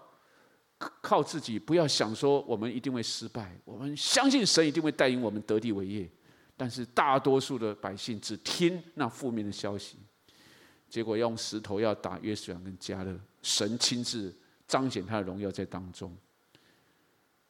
[1.01, 3.55] 靠自己，不要想说我们一定会失败。
[3.65, 6.09] 我们相信神一定会带领我们得地为业。
[6.55, 9.97] 但是大多数的百姓只听那负面的消息，
[10.87, 14.31] 结果用石头要打约书亚跟加勒，神亲自
[14.67, 16.15] 彰显他的荣耀在当中。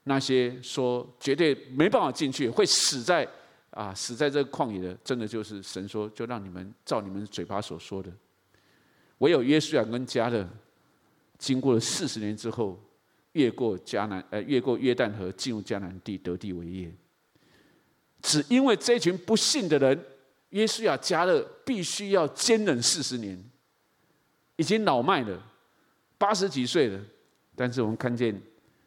[0.04, 3.28] 那些说绝对没办法进去，会死在
[3.72, 8.12] 啊死在这个旷野的，真的就是神说，就让你们照你们嘴巴所说的。
[9.18, 10.48] 唯有约书亚跟迦勒。
[11.38, 12.80] 经过了四十年之后，
[13.32, 16.94] 越过迦南，呃，越过约旦河，进入迦南地，得地为业。
[18.22, 20.06] 只因为这群不信的人，
[20.50, 23.44] 约书亚、迦勒必须要坚忍四十年，
[24.56, 25.44] 已经老迈了，
[26.20, 27.04] 八十几岁了。
[27.56, 28.40] 但是我们看见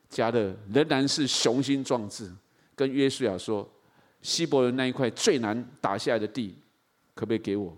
[0.08, 2.32] 迦勒仍然是雄心壮志，
[2.76, 3.68] 跟约书亚说
[4.24, 6.58] ：“希伯伦那一块最难打下来的地，
[7.14, 7.76] 可不可以给我？”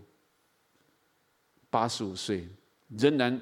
[1.68, 2.48] 八十五岁
[2.88, 3.38] 仍然。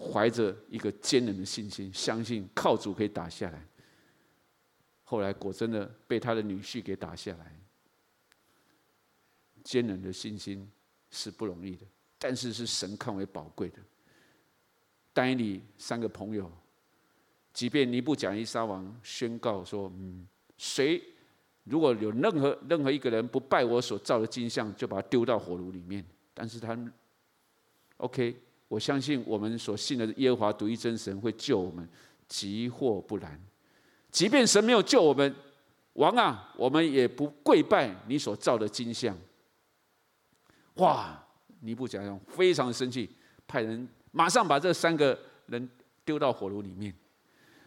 [0.00, 3.60] 怀着一个坚韧的信心，相信靠主可以打下来。
[5.02, 7.60] 后来果真的被他的女婿给打下来。
[9.64, 10.70] 坚韧的信心
[11.10, 11.84] 是不容易的，
[12.16, 13.78] 但是是神看为宝贵的。
[15.12, 16.48] 丹尼三个朋友，
[17.52, 21.02] 即便尼布甲伊撒王宣告说：“嗯，谁
[21.68, 26.04] 如果有任何任何一个人不拜我所造的金像，就把他丢到火炉里面。”
[26.34, 26.78] 但是他
[27.98, 28.36] ，OK，
[28.68, 31.88] 我相信我们所信的耶和华独一真神会救我们，
[32.28, 33.40] 急或不然，
[34.10, 35.34] 即便神没有救我们，
[35.94, 39.16] 王啊，我们也不跪拜你所造的金像。
[40.74, 41.24] 哇！
[41.60, 43.10] 尼布甲尼撒非常生气，
[43.48, 45.68] 派人马上把这三个人
[46.04, 46.94] 丢到火炉里面。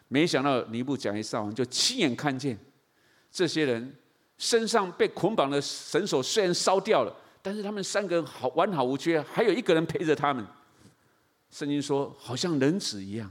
[0.08, 2.58] 没想到尼布甲尼撒王就亲眼看见
[3.32, 3.96] 这些人
[4.38, 10.46] 身上被捆绑的绳索虽然烧掉了，但是他们三个人好完好无缺，还有一个人陪着他们。
[11.50, 13.30] 圣经说，好像人子一样，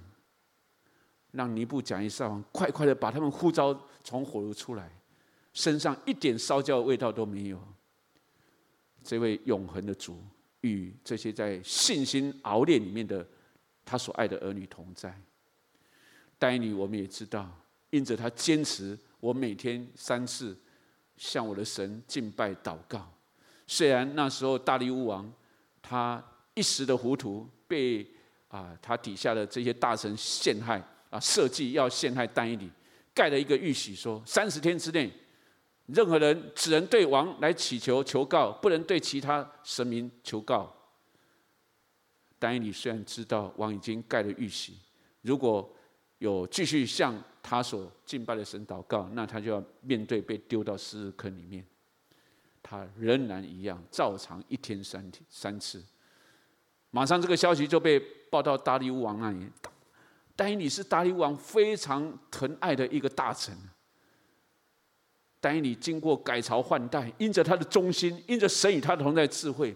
[1.33, 4.91] 让尼布甲尼撒王快快的把他们呼召从火炉出来，
[5.53, 7.59] 身上一点烧焦的味道都没有。
[9.03, 10.23] 这位永恒的主
[10.61, 13.27] 与这些在信心熬炼里面的
[13.85, 15.19] 他所爱的儿女同在。
[16.39, 17.51] 但以理我们也知道，
[17.89, 20.59] 因着他坚持，我每天三次
[21.17, 23.09] 向我的神敬拜祷告。
[23.67, 25.33] 虽然那时候大利乌王
[25.81, 26.23] 他
[26.55, 28.07] 一时的糊涂，被
[28.49, 32.71] 啊他底下的这些大臣陷害啊，设计要陷害丹尼里，
[33.15, 35.11] 盖了一个玉玺，说三十天之内。
[35.87, 40.73] 任何人只能对王来祈求求告，不能对其他神明求告。
[42.39, 44.79] 丹尼里虽然知道王已经盖了玉玺，
[45.23, 45.69] 如果
[46.21, 51.65] 有继续向他所敬拜的神祷告，那他就要面对被丢到十字坑里面。
[52.63, 55.83] 他仍然一样，照常一天三天三次。
[56.91, 57.99] 马上这个消息就被
[58.31, 59.51] 报到大利乌王那里。
[60.37, 63.57] 但以理是大利乌王非常疼爱的一个大臣。
[65.41, 69.75] 但以理经过改朝换代，因着他的忠心，因着神与他同在智慧，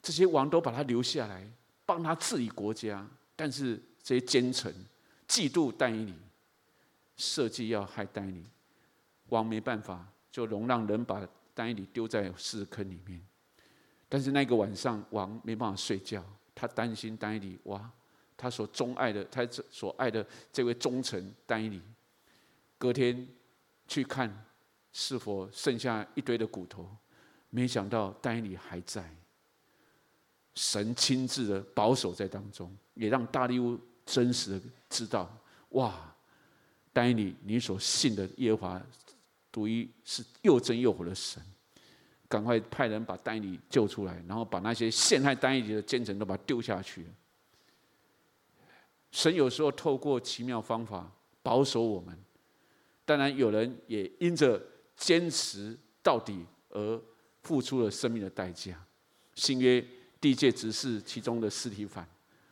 [0.00, 1.46] 这些王都把他留下来，
[1.84, 3.06] 帮他治理国家。
[3.36, 4.74] 但是这些奸臣
[5.28, 6.14] 嫉妒但以理，
[7.16, 8.44] 设计要害但以理，
[9.28, 13.20] 王没办法，就容让人把但以理丢在狮子坑里面。
[14.08, 17.90] 但是那个晚上，王没办法睡觉，他担心但以理，哇，
[18.36, 21.82] 他所钟爱的，他所爱的这位忠臣但以理，
[22.78, 23.26] 隔天。
[23.86, 24.34] 去看
[24.94, 26.88] 是否剩下一堆的骨头，
[27.50, 29.14] 没想到但以理还在。
[30.54, 35.30] 神亲自的保守在当中，也让大利乌真实的知道：
[35.70, 36.14] 哇，
[36.92, 38.82] 丹尼，你所信的耶和华
[39.50, 41.42] 独一是又真又活的神。
[42.26, 47.06] 赶快派人把丹尼救出来，然后把那些陷害丹尼的奸臣都把他丢下去。
[49.12, 51.08] 神有时候透过奇妙方法
[51.42, 52.18] 保守我们。
[53.04, 54.60] 当然，有人也因着
[54.96, 57.00] 坚持到底而
[57.42, 58.82] 付出了生命的代价。
[59.34, 59.84] 新约
[60.20, 62.08] 第一届执事其中的司提反，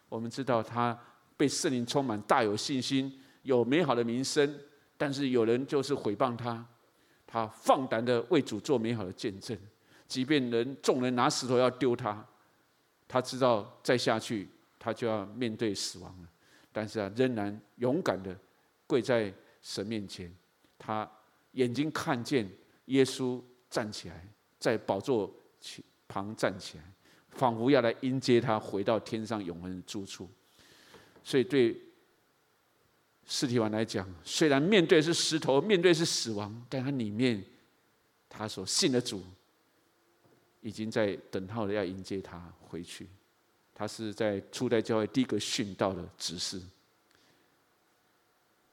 [0.08, 0.96] 我们知道他
[1.42, 4.56] 被圣灵充满，大有信心，有美好的名声。
[4.96, 6.64] 但是有人就是毁谤他，
[7.26, 9.58] 他放胆的为主做美好的见证，
[10.06, 12.24] 即便人众人拿石头要丢他，
[13.08, 16.28] 他知道再下去他就要面对死亡了，
[16.70, 18.38] 但是啊，仍然勇敢的
[18.86, 20.32] 跪在神面前。
[20.78, 21.10] 他
[21.54, 22.48] 眼睛看见
[22.84, 24.24] 耶稣站起来，
[24.60, 25.34] 在宝座
[26.06, 26.84] 旁站起来，
[27.30, 30.30] 仿佛要来迎接他回到天上永恒的住处。
[31.24, 31.80] 所以对
[33.26, 37.42] 司提反来讲，虽然面对是石头，面对是死亡，但他里面
[38.28, 39.22] 他所信的主
[40.60, 43.08] 已经在等候的要迎接他回去。
[43.74, 46.60] 他是在初代教会第一个殉道的执事。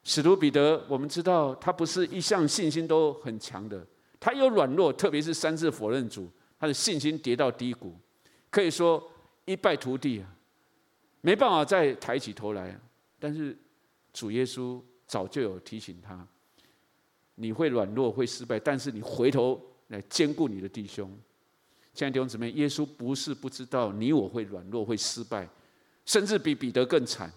[0.03, 3.85] 使徒彼得，我们知道他不是一向信心都很强的，
[4.19, 7.95] 他有软弱，特别是三次否认主，他的信心跌到低谷，
[8.49, 9.11] 可以说
[9.45, 10.35] 一败涂地啊，
[11.21, 12.79] 没办法再抬起头来。
[13.19, 13.57] 但是
[14.13, 16.27] 主耶稣早就有提醒他，
[17.35, 21.11] 你会软弱，会失败，但是你回头来坚固你的弟兄。
[21.93, 25.47] 亲爱的弟兄姊妹，耶稣不是不知道你我会软弱，会失败，
[26.05, 27.31] 甚至比彼得更惨，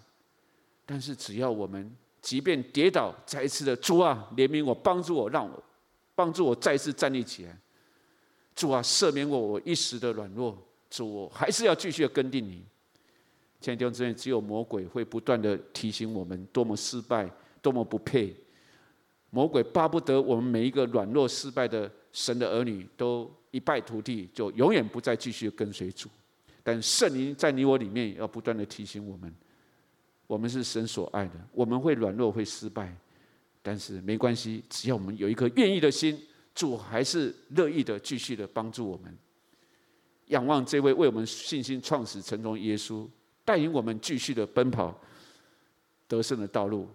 [0.87, 1.95] 但是只要我们。
[2.21, 5.61] 即便跌倒，再一次的主啊，怜悯我，帮助我，让我
[6.15, 7.59] 帮助我再次站立起来。
[8.55, 10.57] 主啊，赦免我我一时的软弱。
[10.89, 12.65] 主，我还是要继续的跟定你。
[13.63, 17.31] 亲爱的弟兄姊妹，只有魔鬼会不断的提醒我们多么失败，
[17.63, 18.35] 多么不配。
[19.31, 26.09] 魔鬼巴不得我们每一个软弱失败的神的儿女都一败涂地，就永远不再继续跟随主。
[26.65, 29.33] 但圣灵在你我里面要不断的提醒我们，
[30.27, 32.95] 我们是神所爱的，我们会软弱会失败，
[33.63, 36.21] 但是没关系，只要我们有一颗愿意的心，
[36.55, 39.17] 主还是乐意的继续的帮助我们。
[40.27, 43.07] 仰望这位为我们信心创始成终耶稣，
[43.45, 44.99] 带领我们继续的奔跑
[46.09, 46.89] 得胜的道路。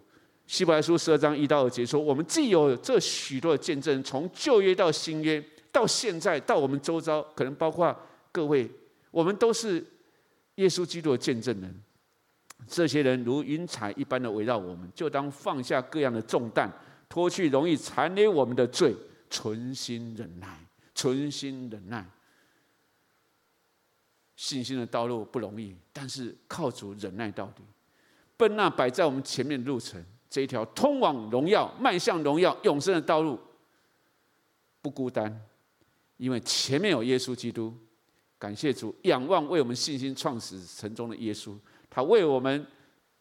[0.46, 7.94] 希伯来书十二章一到二节说：“我们既有这许多的见证，从旧约到新约，到现在到我们周遭，可能包括
[8.32, 8.70] 各位，
[9.10, 9.84] 我们都是
[10.54, 11.82] 耶稣基督的见证人。
[12.66, 16.72] 这些人如云彩一般的围绕我们，就当放下各样的重担，
[17.10, 18.94] 脱去容易缠累我们的罪，
[19.28, 20.58] 存心忍耐，
[20.94, 22.04] 存心忍耐。
[24.38, 27.62] 信心的道路不容易，但是靠主忍耐到底，
[28.36, 33.40] 奔那摆在我们前面的路程。”这一条通往荣耀、迈向荣耀、永生的道路
[34.80, 35.44] 不孤单，
[36.18, 37.76] 因为前面有耶稣基督。
[38.38, 41.58] 感谢主，仰望为我们信心创始成终的耶稣，
[41.90, 42.64] 他为我们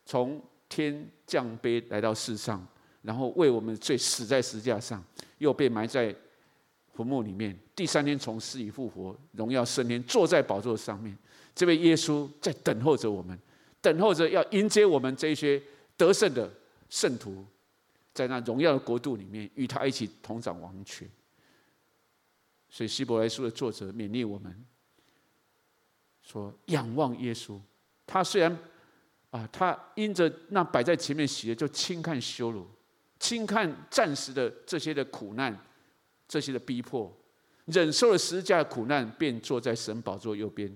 [0.06, 2.64] 从天降卑来到世上，
[3.02, 5.04] 然后为我们罪死在十字架上，
[5.40, 6.16] 又被埋在
[6.98, 11.16] 坟墓里面，第三天从死里复活，荣耀升天，坐在宝座上面。
[11.54, 13.38] 这位耶稣在等候着我们，
[13.80, 15.62] 等候着要迎接我们这些
[15.96, 16.52] 得胜的。
[16.90, 17.46] 圣徒
[18.14, 21.06] 在那荣耀的国度里面，与他一起同掌王权。
[22.70, 24.66] 所以希伯来书的作者勉励我们
[26.22, 27.60] 说：仰望耶稣，
[28.06, 28.58] 他虽然
[29.32, 32.66] 啊，他因着那摆在前面喜乐，就轻看羞辱，
[33.20, 35.54] 轻看暂时的这些的苦难，
[36.28, 37.16] 这些的逼迫，
[37.66, 40.76] 忍受了十字架的苦难，便坐在神宝座右边。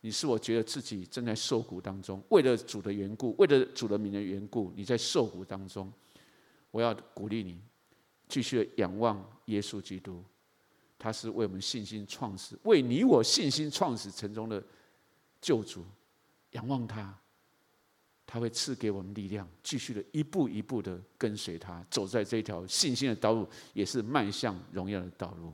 [0.00, 2.22] 你是否觉得自己正在受苦当中？
[2.28, 5.92] 为了主的缘故，为了主的名的缘故，你在受苦当中。
[6.70, 7.60] 我要鼓励你，
[8.28, 10.22] 继续仰望耶稣基督，
[10.98, 14.62] 他是为我们信心创始，为你我信心创始成终的
[15.40, 15.84] 救主。
[16.52, 17.18] 仰望他，
[18.30, 25.50] 他会赐给我们力量，继续的一步一步的跟随他，走在这条信心的道路，也是迈向荣耀的道路。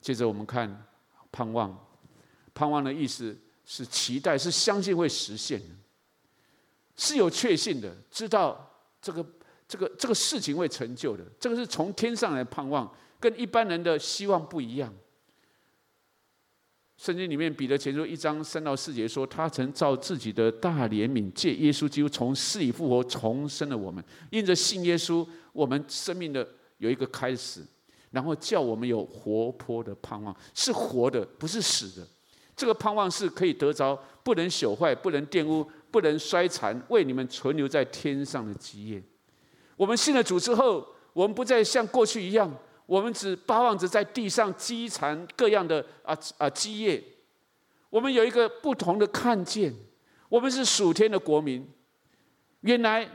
[0.00, 0.86] 接着我们看
[1.30, 1.78] 盼望。
[2.54, 5.74] 盼望的意思是期待，是相信会实现的，
[6.96, 9.24] 是有确信的，知道这个
[9.68, 11.24] 这个这个事情会成就的。
[11.38, 14.92] 这个是从天上来盼望，跟一般人的希望不一样。
[17.00, 24.04] 圣经里面彼得前书一章三到四节说，他曾照自己的大怜悯，借耶稣基督从死里复活，重生了我们。
[24.28, 27.64] 因着信耶稣，我们生命的有一个开始，
[28.10, 32.06] 然后叫我们有活泼的盼望，是活的，不是死的。
[32.54, 39.02] 这个盼望是可以得着，不能朽坏，不能玷污，不能衰残，为你们存留在天上的基业。
[39.74, 42.54] 我们信了主之后，我们不再像过去一样，
[42.90, 47.00] 我们只巴望着在地上积攒各样的啊啊基业。
[47.88, 49.72] 我们有一个不同的看见，
[50.28, 51.64] 我们是属天的国民。
[52.62, 53.08] 原来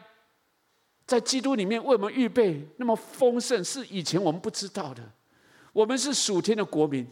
[1.05, 5.03] 在基督里面为我们预备那么丰盛，是以前我们不知道的。
[5.73, 7.05] 我们是属天的国民。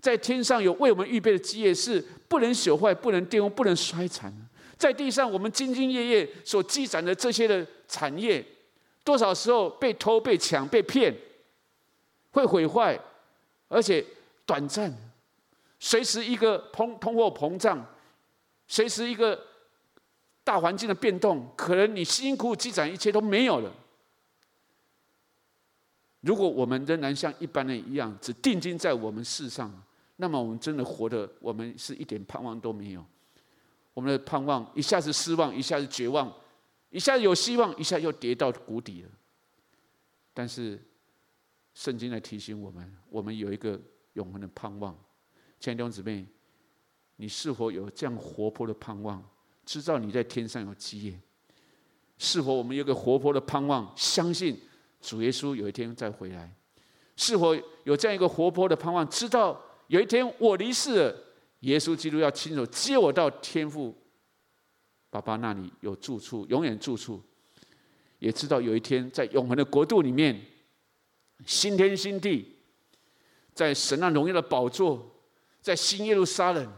[0.00, 4.32] 在天上有为我们预备的基业，是不能朽坏、不能玷污、不能衰残。
[4.78, 8.42] 在地上，我们兢兢业业所积攒的这些的产业，
[9.04, 11.14] 多少时候被偷、被抢、被骗，
[12.36, 13.00] 会毁坏，
[13.68, 14.04] 而且
[14.44, 14.92] 短暂。
[15.80, 17.84] 随时一个通通货膨胀，
[18.68, 19.42] 随时一个
[20.44, 23.72] 大环境的变动，可能你辛辛苦苦积攒一切都没有了。
[26.20, 29.72] 如果我们仍然像一般人一样，只定睛在我们世上，
[30.16, 33.04] 那么我们真的活得，我们是一点盼望都没有。
[33.94, 36.32] 我们的盼望一下子失望，一下子绝望，
[36.90, 39.10] 一下子有希望，一下又跌到谷底了。
[40.34, 40.82] 但是
[41.76, 43.78] 圣经来提醒我们，我们有一个
[44.14, 44.98] 永恒的盼望。
[45.60, 46.26] 亲爱的弟兄姊妹，
[47.16, 49.22] 你是否有这样活泼的盼望？
[49.66, 51.20] 知道你在天上有基业？
[52.16, 53.92] 是否我们有个活泼的盼望？
[53.94, 54.58] 相信
[55.02, 56.50] 主耶稣有一天再回来？
[57.14, 59.06] 是否有这样一个活泼的盼望？
[59.10, 59.62] 知道？
[59.88, 61.16] 有一天我离世了，
[61.60, 63.94] 耶稣基督要亲手接我到天父
[65.10, 67.22] 爸爸那里有住处，永远住处。
[68.18, 70.40] 也知道有一天在永恒的国度里面，
[71.44, 72.56] 新天新地，
[73.52, 75.10] 在神那荣耀的宝座，
[75.60, 76.72] 在新耶路撒冷，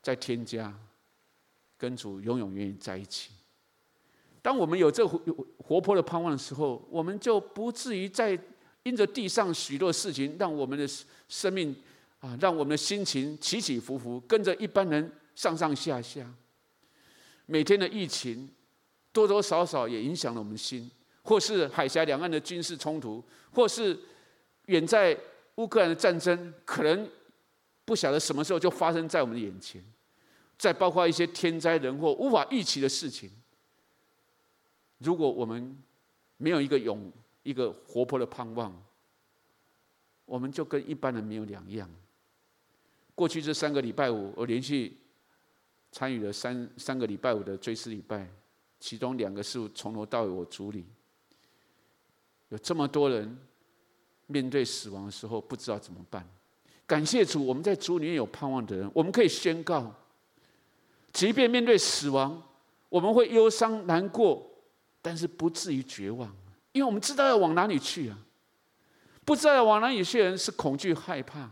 [0.00, 0.72] 在天家，
[1.76, 3.32] 跟主永永远远在一起。
[4.40, 5.20] 当我们有这活
[5.58, 8.38] 活泼的盼望的时候，我们就不至于在。
[8.86, 10.88] 因着地上许多事情，让我们的
[11.28, 11.74] 生命
[12.20, 16.32] 啊，让我们的心情起起伏伏，跟着一般人上上下下。
[17.46, 18.48] 每天的疫情
[19.10, 20.88] 多多少少也影响了我们心，
[21.26, 23.22] 或是海峡两岸的军事冲突，
[23.52, 23.98] 或是
[24.66, 25.18] 远在
[25.56, 27.10] 乌克兰的战争，可能
[27.84, 29.84] 不晓得什么时候就发生在我们的眼前。
[30.58, 33.30] 再包括一些天灾人祸、无法预期的事情，
[34.96, 35.76] 如果我们
[36.38, 37.12] 没有一个勇、
[37.42, 38.74] 一个活泼的盼望，
[40.24, 41.90] 我们就跟一般人没有两样。
[43.14, 44.96] 过去这三个礼拜五，我连续
[45.92, 48.26] 参与了三三个礼拜五的追思礼拜，
[48.80, 50.86] 其中两个是从头到尾我主理。
[52.48, 53.38] 有这么多人
[54.26, 56.26] 面对死亡的时候不知道怎么办，
[56.86, 59.92] 感谢主，我们在主里面有盼望的人，我们可以宣告，
[61.12, 62.42] 即便面对死亡，
[62.88, 64.48] 我们会忧伤难过，
[65.02, 66.34] 但是不至于绝望，
[66.72, 68.18] 因为我们知道要往哪里去啊。
[69.24, 71.50] 不知道要往哪里去的人是恐惧害怕，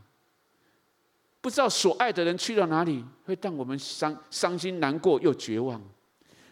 [1.40, 5.82] 不知道所爱的人去到哪里，会让我们伤伤心难过又绝望。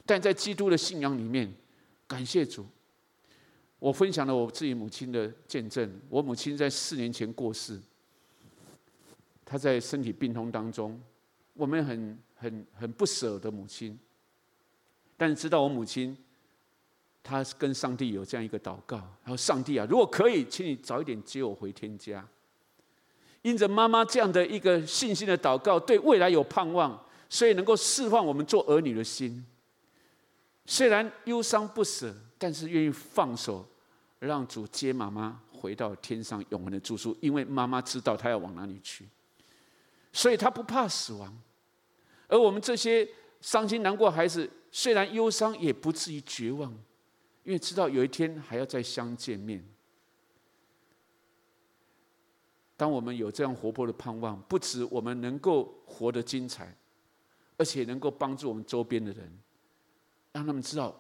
[0.05, 1.55] 但在基督的信仰里面，
[2.09, 2.67] 感谢主。
[3.83, 6.01] 我分享了我自己母亲的见证。
[6.09, 7.81] 我母亲在四年前过世，
[9.45, 11.03] 她在身体病痛当中，
[11.53, 13.99] 我们很很很不舍的母亲。
[15.17, 16.17] 但是知道我母亲，
[17.25, 22.25] 她跟上帝有这样一个祷告，然后上帝啊，如果可以，请你早一点接我回天家。
[23.43, 29.45] 因着妈妈这样的一个信心的祷告，对未来有盼望，所以能够释放我们做儿女的心。
[30.67, 33.67] 虽然忧伤不舍，但是愿意放手。
[34.29, 39.09] 让主接妈妈回到天上永恒的住处，因为妈妈知道她要往哪里去，
[40.13, 41.37] 所以她不怕死亡。
[42.29, 43.09] 而我们这些
[43.41, 46.71] 伤心难过孩子，虽然忧伤，也不至于绝望，
[47.43, 49.67] 因为知道有一天还要再相见面。
[52.77, 56.73] 当我们有这样活泼的盼望，不止我们能够活得精彩，
[57.57, 59.37] 而且能够帮助我们周边的人，
[60.31, 60.97] 让他们知道，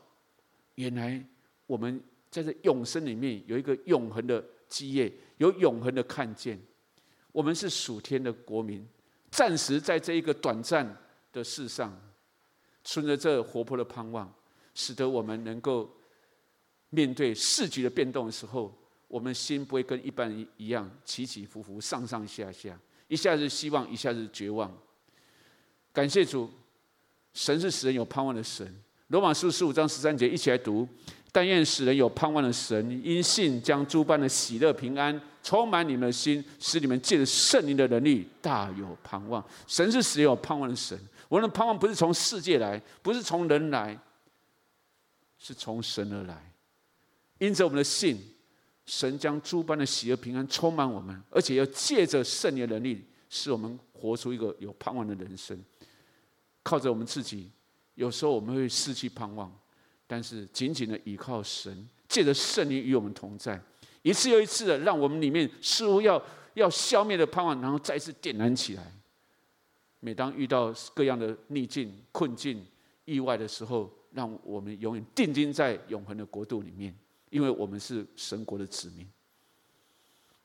[0.75, 1.25] 原来
[1.69, 2.03] 我们。
[2.33, 6.59] 在这永生里面有一个永恒的基业，有永恒的看见。
[7.31, 8.89] 我们是属天的国民，
[9.31, 10.97] 暂时在这一个短暂
[11.31, 11.95] 的世上，
[12.83, 14.33] 存着这活泼的盼望，
[14.75, 15.95] 使得我们能够
[16.89, 18.75] 面对世局的变动的时候，
[19.09, 24.75] 我们心不会跟一般人一样起起伏伏、上上下下，一下子希望，一下子绝望。
[25.93, 26.51] 感谢主，
[27.35, 28.75] 神是使人有盼望的神。
[29.09, 30.89] 罗马书十五章十三节，一起来读。
[31.35, 39.43] 但愿使人有盼望的神，因信将诸般的喜乐平安充满你们的心，使你们借着圣灵的能力大有盼望。
[39.67, 40.99] 神是使有盼望的神，
[41.31, 43.99] 我们的盼望不是从世界来，不是从人来，
[45.39, 46.53] 是从神而来。
[47.39, 48.21] 因着我们的信，
[48.85, 55.59] 神将诸般的喜乐平安充满我们，而且要借着圣灵的能力，使我们活出一个有盼望的人生。
[56.63, 57.51] 靠着我们自己，
[57.95, 59.51] 有时候我们会失去盼望。
[60.13, 63.59] 但是紧紧的依靠神，借着圣灵与我们同在，
[64.03, 68.93] 一次又一次的让我们里面似乎要要消灭的盼望，然后再次点燃起来。
[70.01, 72.63] 每当遇到各样的逆境、困境、
[73.07, 76.95] 意外的时候，让我们永远定睛在永恒的国度里面，
[77.31, 79.09] 因为我们是神国的子民。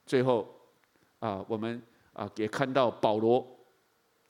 [0.05, 0.47] 最后
[1.19, 3.45] 啊，我们啊也看到保罗。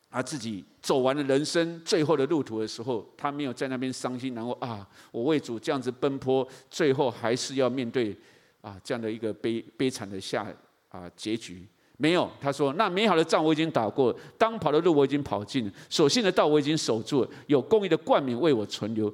[0.10, 8.18] 他自己走完了人生最后的路途的时候，他没有在那边伤心，然后啊，我为主这样子奔波，最后还是要面对
[8.62, 10.48] 啊这样的一个悲悲惨的下
[10.90, 11.68] 啊结局。
[11.98, 19.14] 没有，他说：“那美好的仗我已经打过，当跑的路我已经跑尽，所信的道我已经守住，有公义的冠冕为我存留。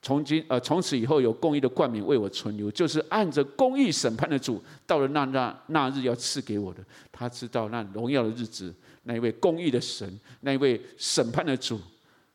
[0.00, 6.84] 从今呃从此以后有公义的冠冕为我存留，就是按着公义审判的主，到了那那那日要赐给我的。
[7.12, 11.80] 他知道那荣耀的日子。”那一位公义的神，那一位审判的主，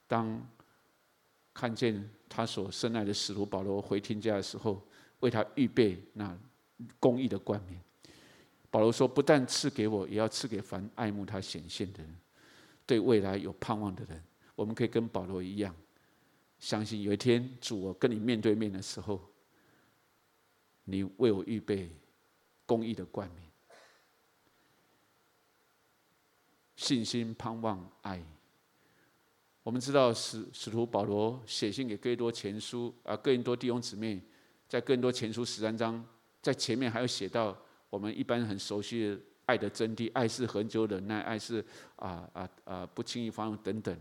[0.07, 0.45] 当
[1.53, 4.81] 看见他所深爱的使徒保罗回天家的时候，
[5.21, 6.37] 为他预备那
[6.99, 7.79] 公义的冠冕。
[8.69, 12.15] 保罗说：“不但赐给我，也要赐给凡爱慕他显现的人，
[12.85, 14.21] 对未来有盼望的人。
[14.55, 15.73] 我们可以跟保罗一样，
[16.59, 19.21] 相信有一天主我跟你面对面的时候，
[20.83, 21.89] 你为我预备
[22.65, 23.46] 公义的冠冕。”
[26.77, 28.23] 信心、盼望、爱。
[29.63, 34.21] 我们知道使使徒保罗写信给哥林多前书啊，哥林多弟兄姊妹，
[34.69, 36.01] 在哥林多前书十三章，
[36.41, 37.57] 在前面还有写到
[37.89, 41.65] 我们一般很熟悉的爱的真谛：爱是恒久忍耐，爱是
[41.97, 43.99] 啊啊啊不轻易发怒等等。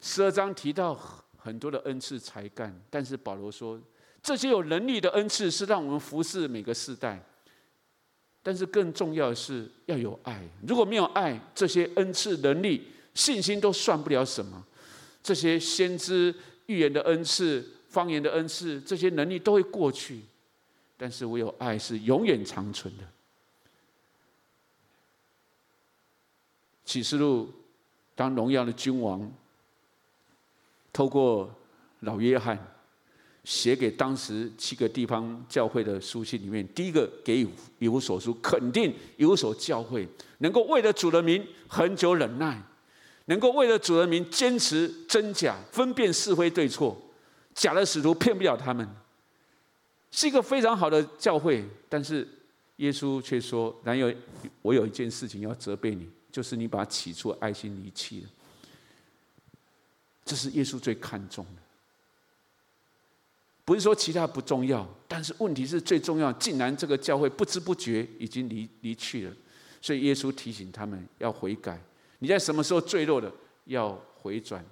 [0.00, 0.94] 十二章提到
[1.38, 3.80] 很多的恩赐才干，但是保罗说，
[4.20, 7.24] 这些有能力的恩赐是让我们服侍每个世代。
[8.42, 10.42] 但是更重要的是要有爱。
[10.66, 14.64] 如果没有爱，这些恩赐、能力、信心都算不了什么。
[15.22, 16.34] 这些先知
[16.66, 20.22] 预言的恩赐、方言的恩赐，这些能力都会过去。
[20.96, 23.04] 但是唯有爱是永远长存的。
[26.84, 27.52] 启示录，
[28.14, 29.32] 当荣耀的君王
[30.92, 31.52] 透过
[32.00, 32.58] 老约翰
[33.44, 37.46] 写给当时七个地方教会的书信里面，第一个给
[37.80, 42.62] 以弗所书肯定以弗所教会能够为了主的名恒久忍耐，
[43.24, 46.96] 能够为了主的名坚持真假，分辨是非对错，
[47.52, 48.88] 假的使徒骗不了他们，
[50.12, 51.64] 是一个非常好的教会。
[51.88, 52.26] 但是
[52.76, 54.14] 耶稣却说：“然有
[54.62, 58.28] 我有一件事情要责备你，就是你把起初爱心离弃了。”
[60.24, 61.62] 这是耶稣最看重的。
[63.64, 66.32] 不是说其他不重要，但是问题是最重要。
[66.32, 69.32] 竟然这个教会不知不觉已经离离去了，
[69.80, 71.80] 所以耶稣提醒他们要悔改。
[72.18, 73.32] 你在什么时候坠落的？
[73.66, 74.64] 要回转。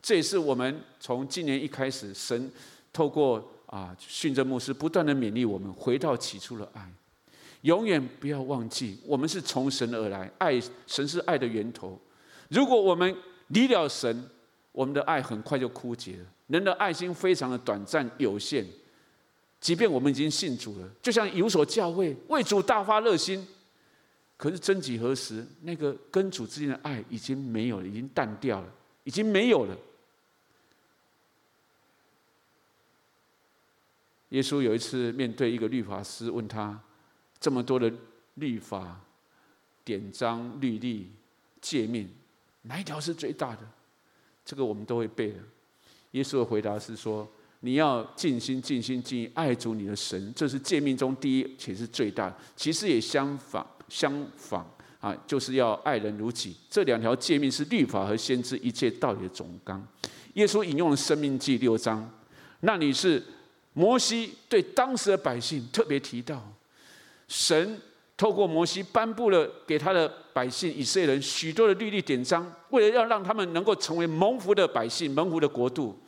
[0.00, 2.50] 这也是我们从今年一开始，神
[2.90, 6.90] 透过啊训政牧师不断的勉励我们，回到起初的爱，
[7.60, 12.00] 永远不要忘记，我们是从神而来，爱神是爱的源头。
[12.48, 13.14] 如果我们
[13.48, 14.26] 离了神，
[14.72, 16.26] 我们的爱很快就枯竭了。
[16.46, 18.66] 人的爱心非常的短暂有限，
[19.60, 23.46] 即便我们已经信主了，就像有所教会为主大发热心，
[24.36, 28.72] 可是曾几何时，那个跟主之间的爱已经没有了，已经淡掉了，
[29.04, 29.76] 已经没有了。
[34.30, 36.80] 耶稣有一次面对一个律法师，问他
[37.38, 37.92] 这么多的
[38.34, 39.00] 律法、
[39.84, 41.10] 典章、律例、
[41.60, 42.08] 诫命，
[42.62, 43.68] 哪一条是最大的？
[44.50, 45.38] 这个我们都会背的。
[46.10, 47.28] 耶稣的回答是说
[47.62, 52.36] ：“你要尽心、尽心、尽意爱主你的神，这是诫命中第一，且是最大的。
[52.56, 56.56] 其实也相仿，相仿啊，就是要爱人如己。
[56.68, 59.86] 这两条诫命是律法和先知一切道理的总纲。”
[60.34, 62.10] 耶稣引用了《申命记》六章，
[62.62, 63.22] 那里是
[63.72, 66.52] 摩西对当时的百姓特别提到，
[67.28, 67.80] 神
[68.20, 75.98] 透过摩西颁布了给他的百姓以色列人许多的律例典章，为了要让他们能够成为蒙福的百姓、蒙福的国度。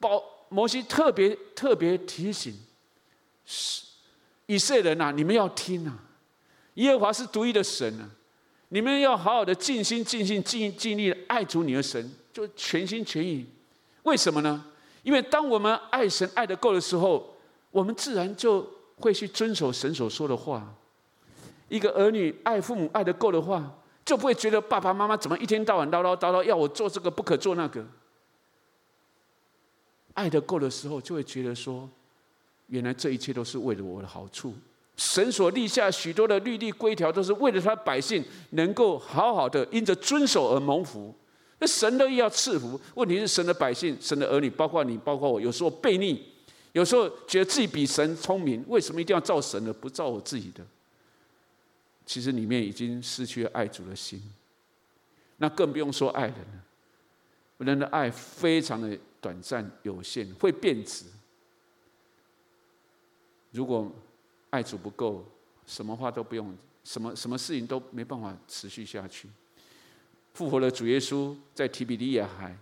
[0.00, 2.54] 保摩西特别特别提醒，
[3.44, 3.82] 是
[4.46, 5.92] 以色列人呐，你们要听啊！
[6.76, 8.08] 耶和华是独一的神啊！
[8.70, 13.44] 你们要好好的尽心、尽心、尽尽力爱主你的神，就全心全意。
[14.04, 14.64] 为什么呢？
[15.02, 17.36] 因为当我们爱神爱得够的时候，
[17.70, 18.66] 我们自然就
[18.96, 20.74] 会去遵守神所说的话。
[21.68, 27.84] 一个儿女爱父母爱得够的话，就不会觉得爸爸妈妈怎么一天到晚唠唠叨叨，要我做这个不可做那个。
[30.14, 31.88] 爱得够的时候，就会觉得说，
[32.68, 34.54] 原来这一切都是为了我的好处。
[34.96, 41.14] 神所立下许多的律例规条，都是为了他百姓能够好好的因着遵守而蒙福。
[41.58, 46.24] 那神乐意要赐福，问题是神的百姓、神的儿女，包括你、包括我，有时候悖逆，
[46.76, 50.62] 有时候觉得自己比神聪明，为什么一定要照神的，不照我自己的？
[52.04, 54.22] 其实里面已经失去了爱主的心，
[55.38, 56.64] 那更不用说爱人了。
[57.58, 58.96] 人的爱非常的。
[59.18, 61.04] 短暂有限，会变质。
[63.50, 63.90] 如果
[64.50, 65.24] 爱主不够，
[65.66, 69.28] 什么话都不用，什么什么事情都没办法持续下去。
[70.34, 72.56] 复活的主耶稣在提比利亚海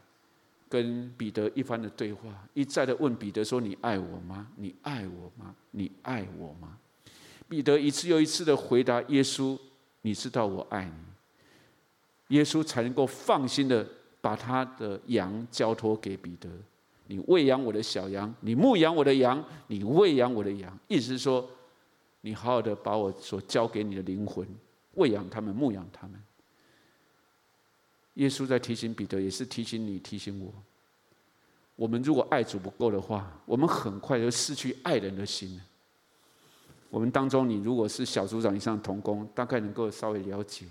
[0.75, 4.49] 跟彼得一番的对话，一再的问彼得说：“你爱我吗？
[4.57, 5.55] 你爱我吗？
[5.70, 6.77] 你爱我吗？”
[7.49, 9.57] 彼得一次又一次的回答耶稣
[10.03, 13.87] ：“你知道我爱你。”耶稣才能够放心的。
[14.25, 16.49] 把他的羊交托给彼得，
[17.09, 20.79] 你喂养我的小羊，你牧养我的羊，你喂养我的羊。
[20.89, 21.47] 意思是说，
[22.22, 24.49] 你好好的把我所交给你的灵魂
[24.95, 26.18] 喂养他们，牧养他们。
[28.15, 30.53] 耶稣在提醒彼得，也是提醒你，提醒我。
[31.77, 35.61] 我们如果爱主不够的话，我们很快就失去爱人的心。
[36.89, 40.65] 我们当中，你如果是小组长以上的同工，大概能够稍微了解。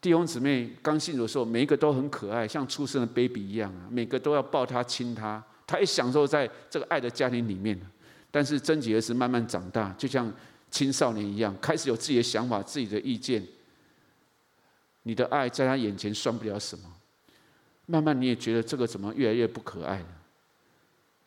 [0.00, 7.76] 弟兄姊妹刚信主的时候，每一个都很可爱，像出生的 baby 一样啊，每个都要抱他亲他，他也享受在这个爱的家庭里面。
[8.30, 10.32] 但是贞洁是慢慢长大，就像
[10.70, 13.44] 青少年一样，开始有自己的想法、自己的意见。
[15.08, 16.84] 你的爱在他眼前算不了什么，
[17.86, 20.06] 慢慢你也觉得这个怎么越来越不可爱了。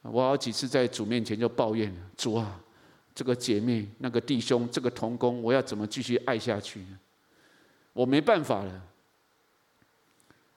[0.03, 2.61] 我好几次在主面前就抱怨了：主啊，
[3.15, 6.99] 这个姐妹、那个弟兄、这个同工，我要怎么继续爱下去呢？
[7.91, 8.83] 我没办法了。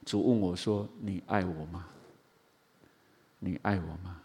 [0.05, 1.87] 主问我说：“你爱我吗？
[3.39, 4.21] 你爱我吗？”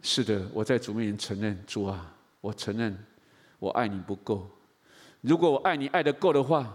[0.00, 2.96] 是的，我在主面前承认，主啊，我承认
[3.58, 4.48] 我爱你不够。
[5.20, 6.74] 如果我爱你爱得够的话，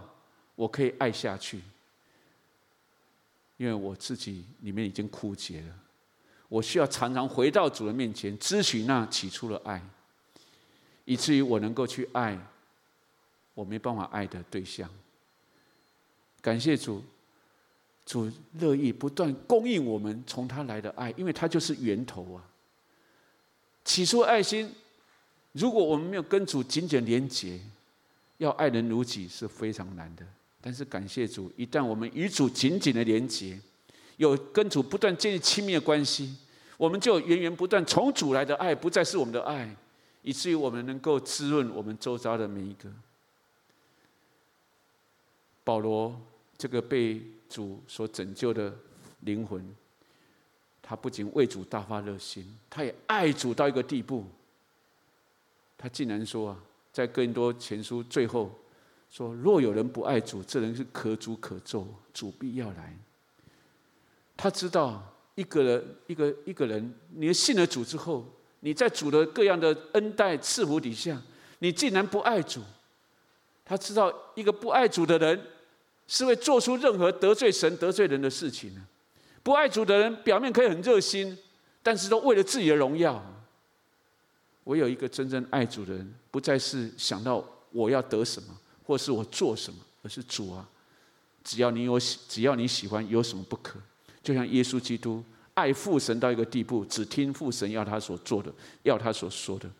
[0.60, 1.58] 我可以爱下去。
[3.56, 5.78] 因为我自己里面已经枯竭了，
[6.48, 9.82] 我需要常常回到主的面前，支取那起初的爱，
[11.06, 12.38] 以至于我能够去爱
[13.54, 14.88] 我没办法爱的对象。
[16.42, 17.02] 感谢主，
[18.04, 22.44] 主乐意不断供应我们从他来的爱，因为他就是源头啊。
[23.84, 24.74] 起初爱心，
[25.52, 27.60] 如果我们没有跟主紧紧连结，
[28.38, 30.26] 要爱人如己是非常难的。
[30.60, 33.58] 但是感谢主，一旦我们与主紧紧的连结，
[34.18, 36.36] 有跟主不断建立亲密的关系，
[36.76, 39.74] 我们就源源不断从主来的爱，不再是我们的爱，
[40.22, 42.90] 以至于我们能够滋润我们周遭的每一个。
[45.64, 46.20] 保罗
[46.58, 48.76] 这个被主所拯救的
[49.20, 49.64] 灵魂，
[50.82, 54.26] 他不仅为主大发热心，他也爱主到一个地步。
[55.78, 56.58] 他竟然说啊，
[56.92, 58.54] 在哥林多前书最后
[59.10, 62.96] 说：“若有人不爱主，这人是可诅可咒，主必要来。”
[64.36, 65.02] 他知道
[65.34, 68.24] 一个人，一个一个人，你信了主之后，
[68.60, 71.20] 你在主的各样的恩待赐福底下，
[71.58, 72.62] 你竟然不爱主。
[73.64, 75.40] 他知道一个不爱主的人，
[76.06, 78.80] 是会做出任何得罪神、得罪人的事情的。
[79.42, 81.36] 不爱主的人，表面可以很热心，
[81.82, 83.22] 但是都为了自己的荣耀。
[84.64, 88.48] 唯有一个真正爱主的人，不再是想到我要得什么，
[88.90, 90.68] 或是我做什么，而是主啊，
[91.44, 93.78] 只要你有喜，只要你喜欢，有什么不可？
[94.20, 95.22] 就像耶稣基督
[95.54, 99.70] 爱父神到一个地步，只听父神要他所做的，要他所说的，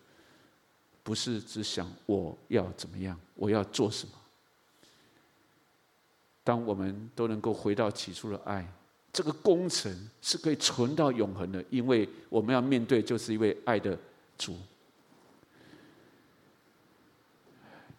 [1.02, 4.12] 不是只想我要怎么样，我要做什么。
[6.44, 8.64] 当我们都能够回到起初的爱，
[9.12, 9.92] 这个工程
[10.22, 13.98] 是可以存到永恒的，因为我们要面对就是一位爱的
[14.38, 14.56] 主。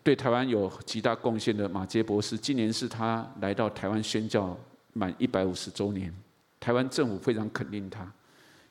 [0.04, 4.58] 对台湾有极大贡献的马杰博士，今年是他来到台湾宣教
[4.93, 6.12] 满一百五十周年，
[6.60, 8.12] 台湾政府非常肯定他，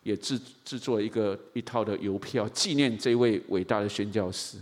[0.03, 4.59] 也制制作一个一套的邮票纪念这位伟大的宣教师。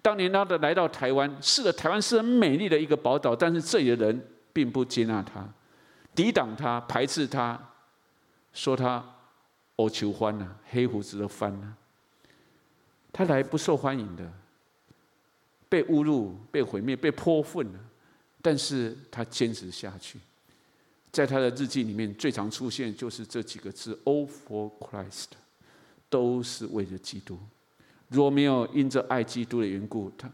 [0.00, 5.48] 当年他的来到台湾，是的，台湾是很美丽的一个宝岛，但是这里的人并不接纳他，
[6.14, 7.58] 抵挡他，排斥他，
[8.52, 9.04] 说他
[9.76, 11.74] 欧求欢呐，黑胡子的番呐，
[13.12, 14.30] 他来不受欢迎的，
[15.72, 17.80] 被侮辱、被毁灭、被泼粪了，
[18.42, 20.18] 但是他坚持下去，
[21.10, 25.28] 在他的日记里面最常出现就是这几个字：“All for Christ”，
[26.10, 27.38] 都是为了基督。
[28.08, 30.30] 如果没有因着爱基督的缘故，他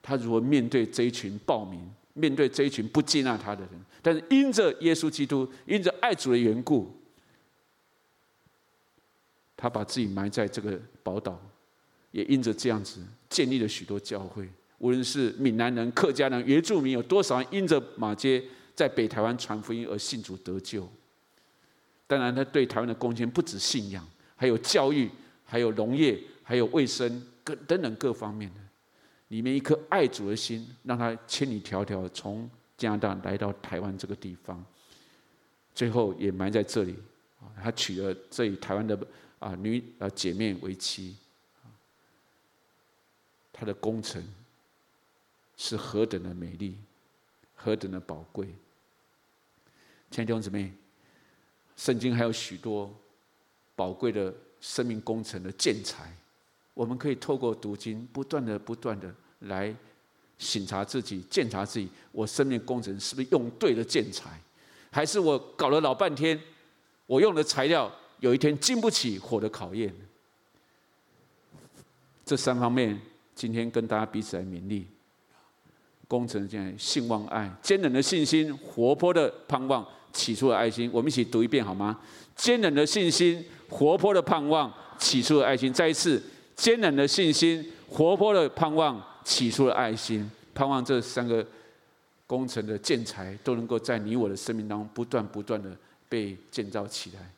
[0.00, 1.80] 他如何面对这一群暴民，
[2.14, 3.70] 面对这一群不接纳他的人？
[4.00, 6.96] 但是因着耶稣基督，因着爱主的缘故，
[9.56, 11.42] 他把自己埋在这个宝岛，
[12.12, 14.48] 也因着这样子建立了许多教会。
[14.80, 18.42] 无论是闽南人、客家人、原住民，有多少人因着马偕
[18.74, 20.86] 在北台湾传福音而信主得救？
[22.06, 24.06] 当然，他对台湾的贡献不止信仰，
[24.36, 25.08] 还有教育，
[25.44, 26.20] 还有农业。
[26.42, 28.60] 还有卫生各等等各方面的，
[29.28, 34.64] 里面一颗爱主的心，让他千里迢迢从加拿大来到台湾这个地方，
[35.72, 36.96] 最后也埋在这里。
[37.62, 38.98] 他娶了这里台湾的
[39.38, 41.14] 啊女啊姐妹为妻。
[43.52, 44.20] 他的工程
[45.62, 46.74] 是何等的美丽，
[47.54, 48.46] 何等的宝贵。
[50.10, 50.72] 亲爱的弟兄姊妹，
[51.76, 52.90] 圣经还有许多
[53.76, 56.10] 宝贵的生命工程的建材。
[56.72, 59.76] 我们可以透过读经，不断的、不断的来
[60.38, 64.40] 省察自己、检查自己，我生命工程是不是用对了建材，
[64.90, 66.40] 还是我搞了老半天，
[67.04, 69.94] 我用的材料有一天经不起火的考验？
[72.24, 72.98] 这三方面，
[73.34, 74.86] 今天跟大家彼此来勉励。
[76.10, 80.90] 工程现在信望爱，坚忍的信心，活泼的盼望，起初的爱心。
[80.92, 81.96] 我们一起读一遍好吗？
[82.34, 85.72] 坚忍的信心，活泼的盼望，起初的爱心。
[85.72, 86.20] 再一次。
[86.56, 91.46] 坚韧的信心，活泼的盼望，起初的爱心，盼望这三个
[92.26, 95.74] 工程的建材都能够在你我的生命当中不断不断的
[96.06, 97.30] 被建造起来。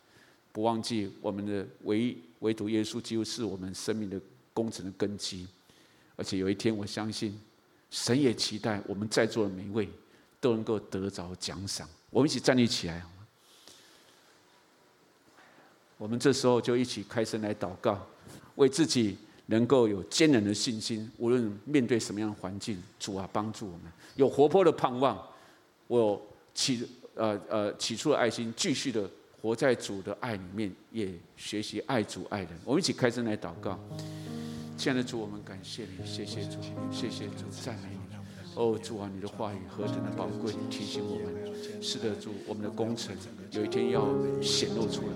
[0.50, 4.20] 不忘记我们的唯唯独耶稣基督是我们生命的
[4.52, 5.46] 工程的根基。
[6.16, 7.38] 而且有一天，我相信
[7.92, 9.86] 神也期待我们在座的每一位
[10.40, 11.86] 都能够得着奖赏。
[12.08, 13.04] 我们一起站立起来，
[15.98, 18.04] 我们这时候就一起开声来祷告。
[18.56, 19.16] 为自己
[19.46, 23.82] 能够有坚韧的信心，无论面对什么样的环境，主啊，帮助我们
[24.16, 25.22] 有活泼的盼望。
[25.86, 26.20] 我
[26.54, 29.08] 起呃呃起初的爱心，继续的
[29.40, 32.50] 活在主的爱里面，也学习爱主爱人。
[32.64, 33.78] 我们一起开声来祷告。
[34.82, 36.58] 亲爱的主，我们感谢你，谢谢主，
[36.90, 38.16] 谢谢主，赞美你。
[38.56, 41.80] 哦，主啊，你的话语何等的宝贵，提醒我们。
[41.80, 43.14] 是的，主，我们的工程
[43.52, 44.08] 有一天要
[44.42, 45.12] 显露出来。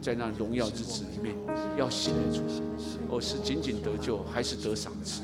[0.00, 1.36] 在那荣耀之子里面，
[1.76, 2.54] 要显出来，
[3.10, 5.20] 哦，是仅仅得救，还是得赏赐？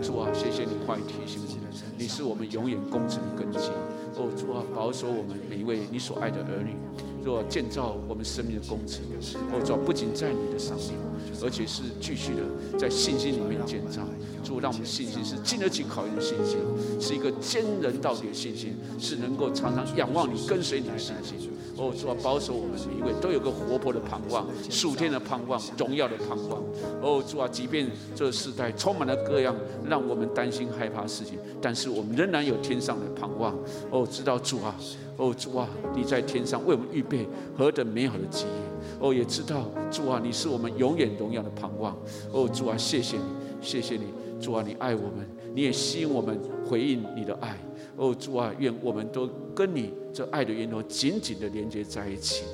[0.00, 3.68] 主啊，谢谢你话语提醒我们，你是我们永远工程的根基。
[4.14, 6.76] 哦，主啊，保守我们每一位你所爱的儿女，
[7.24, 9.02] 若建造我们生命的工程。
[9.50, 10.94] 哦，主啊，不仅在你的上面，
[11.42, 14.02] 而且是继续的在信心里面建造。
[14.42, 16.58] 主，让我们信心是经得起考验的信心，
[17.00, 21.50] 是一个坚韧到底的信心，是能够常常仰望你、跟随你的信心。
[21.76, 26.62] 哦，主啊，保守我们每一位都有个活泼的盼望，属天的盼望，荣耀的盼望。
[27.00, 29.56] 哦，主啊，即便这个时代充满了各样
[29.88, 33.56] 让我们担心害怕的事情，但是我们仍然有天上的盼望。
[33.90, 34.76] 哦，知道主啊，
[35.16, 38.52] 哦主啊，你在天上为我们预备何等美好的基业。
[39.00, 41.96] 哦，也知道主啊，你是我们永远荣耀的盼望。
[42.32, 43.24] 哦，主啊，谢谢你，
[43.60, 44.06] 谢谢你，
[44.40, 47.56] 主啊，你爱我们，你也吸引我们回应你的爱。
[47.96, 52.44] 哦，主啊，愿我们都跟你这爱的源头紧紧的连接在一起。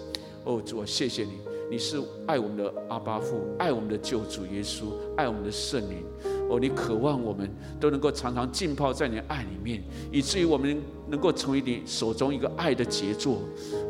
[0.45, 1.33] 哦，主啊，谢谢你，
[1.71, 4.85] 你是爱我们的阿爸父，爱我们的救主耶稣，
[5.17, 6.05] 爱我们的圣灵。
[6.51, 7.49] 哦，你渴望我们
[7.79, 9.81] 都能够常常浸泡在你的爱里面，
[10.11, 10.77] 以至于我们
[11.09, 13.39] 能够成为你手中一个爱的杰作。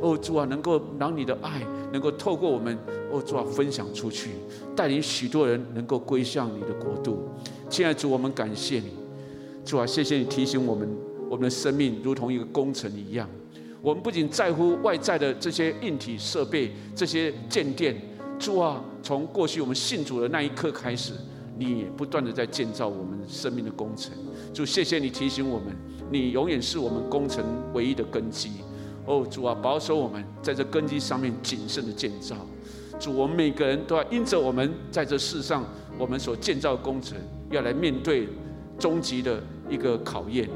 [0.02, 2.78] 哦，主啊，能够让你的爱能够透过我们，
[3.10, 4.30] 哦，主啊，分享出去，
[4.76, 7.28] 带领许多人能够归向你的国度。
[7.68, 8.90] 亲爱的主，我们感谢你。
[9.64, 10.88] 主啊，谢谢你提醒我们。
[11.30, 13.28] 我们的生命如同一个工程一样，
[13.80, 17.94] 我们不仅在乎外在的这些硬体设备、这些建殿，
[18.36, 21.12] 主啊，从过去我们信主的那一刻开始，
[21.60, 24.12] 你也不断的在建造我们生命的工程。
[24.54, 25.76] 主，谢谢你提醒我们，
[26.10, 27.44] 你永远是我们工程
[27.74, 28.50] 唯一的根基。
[29.04, 32.34] 哦，主啊，保守我们在这根基上面谨慎的建造。
[32.98, 35.62] 主，我们每个人都要因着我们在这世上
[35.98, 37.18] 我们所建造的工程，
[37.50, 38.26] 要来面对
[38.78, 40.48] 终极的一个考验。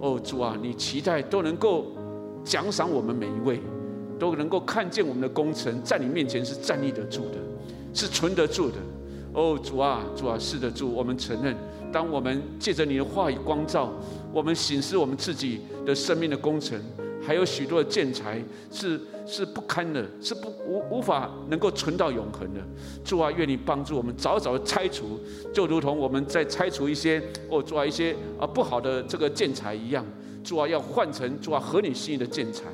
[0.00, 1.86] 哦，主啊，你期待都能够
[2.44, 3.58] 奖赏我们每一位，
[4.18, 7.38] 都能够看见我们的工程在你面前是站立得住的，
[7.94, 8.76] 是存得住的。
[9.34, 11.56] 哦，主啊，主啊，是的，主，我们承认，
[11.90, 13.90] 当我们借着你的话语光照，
[14.32, 16.78] 我们省思我们自己的生命的工程，
[17.22, 22.60] 还有许多的建材是是不堪的，是不无无法能够存到永恒的。
[23.02, 25.18] 主啊，愿你帮助我们早早的拆除，
[25.52, 30.04] 就如同我们在拆除一些哦，主啊一些啊不好的这个建材一样。
[30.44, 32.64] 主啊，要换成主啊合你心意的建材，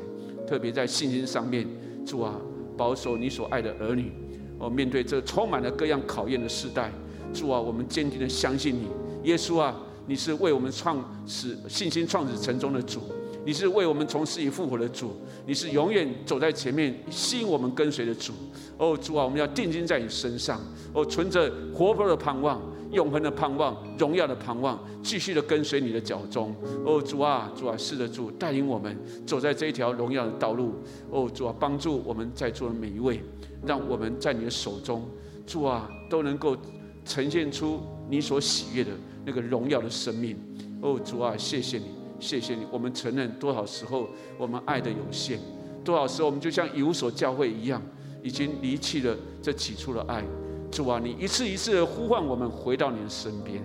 [0.44, 1.64] 特别在信心上面，
[2.04, 2.34] 主啊
[2.76, 4.10] 保守你所爱的儿女。
[4.58, 6.92] 哦，面对这充满了各样考验的时代，
[7.32, 8.88] 主啊，我们坚定的相信你，
[9.28, 9.74] 耶稣啊，
[10.06, 13.00] 你是为我们创始信心创始成终的主。
[13.44, 15.12] 你是为我们从死里复活的主，
[15.46, 18.34] 你是永远走在前面吸引我们跟随的主。
[18.76, 20.60] 哦，主啊，我们要定睛在你身上，
[20.92, 22.60] 哦，存着活泼的盼望、
[22.92, 26.54] 永恒的盼望、荣耀的盼望，继续的跟随你的脚踪。
[26.84, 30.74] 哦，主啊，主啊，是的，主带领我们走在这一条荣耀的道路。
[31.10, 33.22] 哦，主啊，帮助我们在座的每一位，
[33.66, 35.06] 让我们在你的手中，
[35.46, 36.56] 主啊，都能够
[37.04, 38.90] 呈现出你所喜悦的
[39.24, 40.36] 那个荣耀的生命。
[40.80, 41.86] 哦，主啊，谢谢你。
[42.20, 45.38] 谢谢你，我们承认多少时候我们爱的有限，
[45.84, 47.80] 多少时候我们就像以弗所教会一样，
[48.24, 50.24] 已经离弃了这起初的爱。
[50.70, 53.62] 主啊，你一次一次的呼唤我们回到你的身边，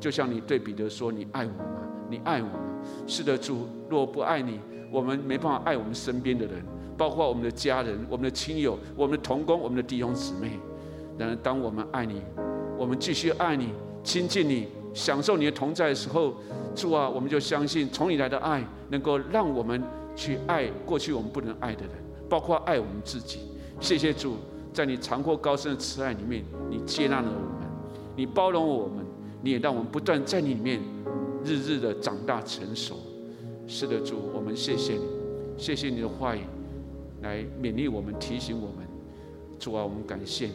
[0.00, 1.82] 就像你对彼得说：“你爱我吗？
[2.08, 2.60] 你爱我吗？”
[3.06, 6.64] 是的，主，若不爱你，我们没办法爱我们身边的人，
[6.96, 10.58] 包括我们的家人、我们的亲友、我们的同工、我们的弟兄姊妹。
[11.18, 12.22] 然而，当我们爱你，
[12.78, 16.34] 我们继续爱你、亲近你、享受你的同在的时候。
[16.74, 19.82] 主啊，我们就相信从你来的爱能够让我们
[20.14, 21.92] 去爱过去我们不能爱的人，
[22.28, 23.38] 包括爱我们自己。
[23.80, 24.36] 谢谢主，
[24.76, 27.66] 在你长阔高深的慈爱里面，你接纳了我们，
[28.14, 29.02] 你包容我们，
[29.40, 30.78] 你也让我们不断在你里面
[31.42, 32.98] 日日的长大成熟。
[33.66, 35.00] 是的，主，我们谢谢你，
[35.56, 36.40] 谢谢你的话语
[37.22, 38.86] 来勉励我们、提醒我们。
[39.58, 40.52] 主啊，我们感谢你。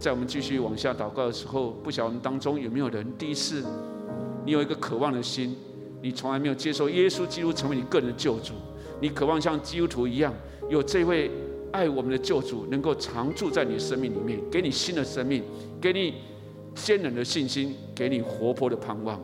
[0.00, 3.64] 在我们继续往下祷告的时候，不晓得我们当中有没有人第一次？
[4.44, 5.56] 你有一个渴望的心，
[6.02, 8.54] 你从来没有接受耶稣基督成为你个人的救主，
[9.00, 10.34] 你渴望像基督徒一样，
[10.68, 11.30] 有这位
[11.74, 15.42] 爱我们的救主能够常住在你的生命里面，给你新的生命，
[15.80, 16.14] 给你
[16.72, 19.20] 坚韧的信心，给你活泼的盼望。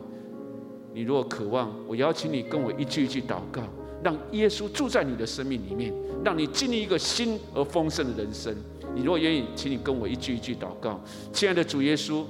[0.93, 3.61] 你如果渴望，我邀请你跟我一句一句祷告，
[4.03, 5.93] 让耶稣住在你的生命里面，
[6.25, 8.53] 让你经历一个新而丰盛的人生。
[8.93, 10.99] 你如果愿意，请你跟我一句一句祷告，
[11.31, 12.25] 亲爱的主耶稣。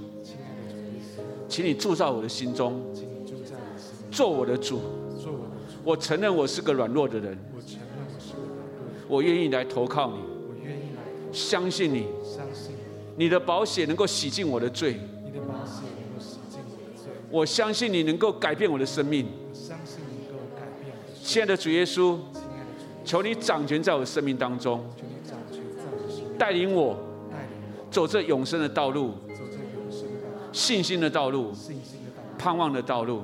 [1.50, 2.80] 请你住在我的心中，
[4.12, 4.80] 做我的主。
[5.84, 7.60] 我承认我是个软弱的人，我
[9.22, 12.76] 愿意来投靠你，我愿意来相信你，相信
[13.16, 21.24] 你的宝血能够洗净我的罪，你的保险能够洗净我的罪，我相信你能够改变我的生命我相信你。
[21.24, 22.18] 亲爱的主耶稣，
[23.06, 24.84] 求你掌权在我的生命当中，
[26.38, 26.98] 带领我
[27.90, 29.14] 走这永生的道路。
[30.52, 31.54] 信心的道路，
[32.38, 33.22] 盼望的道路，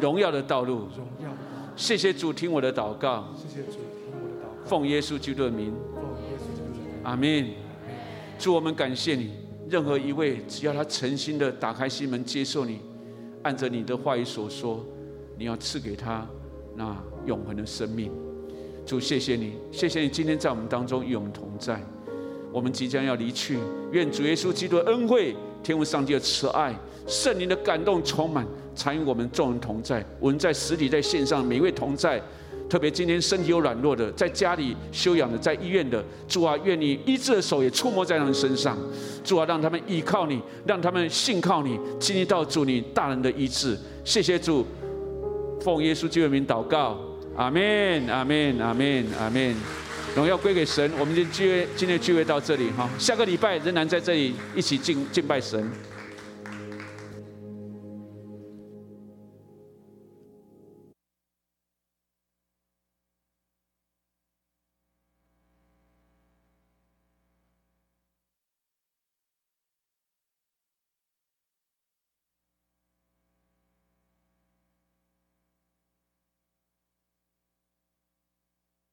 [0.00, 0.86] 荣耀的道路，
[1.74, 3.26] 谢谢主听我的祷告。
[3.36, 3.72] 谢谢主听我的祷告。
[3.72, 3.89] 奉耶稣基督的名。
[4.64, 5.74] 奉耶稣基督的名。
[7.02, 7.46] 阿门。
[8.38, 9.32] 主，我们感谢你。
[9.68, 12.80] 任何一位，只要他诚心的打开心门接受你，
[13.42, 14.84] 按着你的话语所说，
[15.38, 16.26] 你要赐给他
[16.74, 16.96] 那
[17.26, 18.10] 永恒的生命。
[18.84, 21.80] 主，谢谢你，谢谢你今天在我们当中与我们同在。
[22.50, 23.58] 我们即将要离去，
[23.92, 26.74] 愿主耶稣基督的恩惠、天父上帝的慈爱、
[27.06, 28.44] 圣灵的感动充满，
[28.74, 30.04] 参与我们众人同在。
[30.18, 32.20] 我们在实体、在线上，每一位同在。
[32.70, 38.78] 特别今天身体有软弱的，在家里休养的，在医院的，主啊，愿你医治的手也触摸在他们身上，
[39.24, 43.76] 主啊，让他们依靠你，让他们信靠你，经历到主你大人的医治。
[44.04, 44.64] 谢谢主，
[45.60, 46.96] 奉耶稣基督名祷告，
[47.36, 49.56] 阿门，阿门，阿门，阿门。
[50.14, 50.88] 荣耀归给神。
[50.98, 55.68] 我们的聚今天聚会到这里哈，下个礼拜仍然在这里一起敬敬拜神。